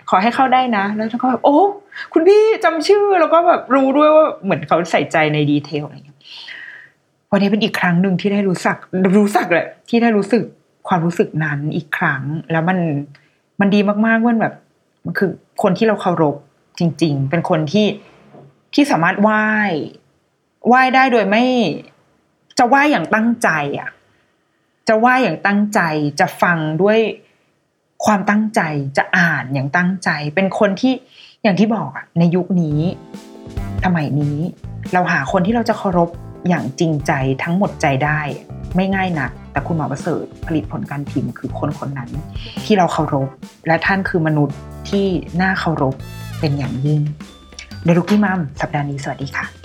[0.08, 1.58] ขอให้เข้าได้นะ แล้วเขาก็แบบโอ้
[2.12, 6.18] คุณพี่จำชื่อแล้วก็แบบรู้ด้วยว่าเหมือนเขาใส่ใจในดีเทลอะไรอย่างเงี้ย
[7.30, 8.78] วันนี้เป็นอีกครั้งหนึ่งที่ได้รู้สึก
[9.18, 10.42] รู้สึกเลยที่ได้รู้สึก
[10.88, 12.22] ความรู้สึกนั้นอีกครั้ง
[12.52, 12.78] แล้วมัน
[13.60, 14.54] มันดีมากๆว่าแบบ
[15.04, 15.30] มันคือ
[15.62, 16.36] คนที่เราเคารพ
[16.78, 17.86] จริง ๆ เป็นคนที่
[18.74, 19.44] ที่สามารถไหว้
[20.68, 21.44] ไหว้ได้โดยไม่
[22.58, 23.88] จะไหว้อย่างตั้งใจอะ
[24.88, 25.80] จะไหว้อย่างตั้งใจ
[26.20, 26.98] จะฟังด้วย
[28.04, 28.60] ความตั้งใจ
[28.96, 30.94] จะอ่านอย่างตั้งใจ เป็นคนที่
[31.42, 32.78] อย่างที่บอกอะในยุคนี้
[33.84, 34.36] สมัยนี้
[34.92, 36.10] เราหาคนที่เราจะเคารพ
[36.48, 38.20] อย่างจริงใจทั้งหมดใจได้
[38.76, 42.10] ไม่ง่ายนัก แต่คุณหมอประเสริฐผลิตผลการพิมพ์คือคนคนนั้น
[42.64, 43.28] ที่เราเคารพ
[43.66, 44.56] และท่านคือมนุษย์
[44.88, 45.06] ที่
[45.40, 45.94] น่าเคารพ
[46.40, 47.00] เป็นอย่างยิ่ง
[47.84, 49.63] เดลุกี้มัมสัปดาห์นี้สวัสดีค่ะ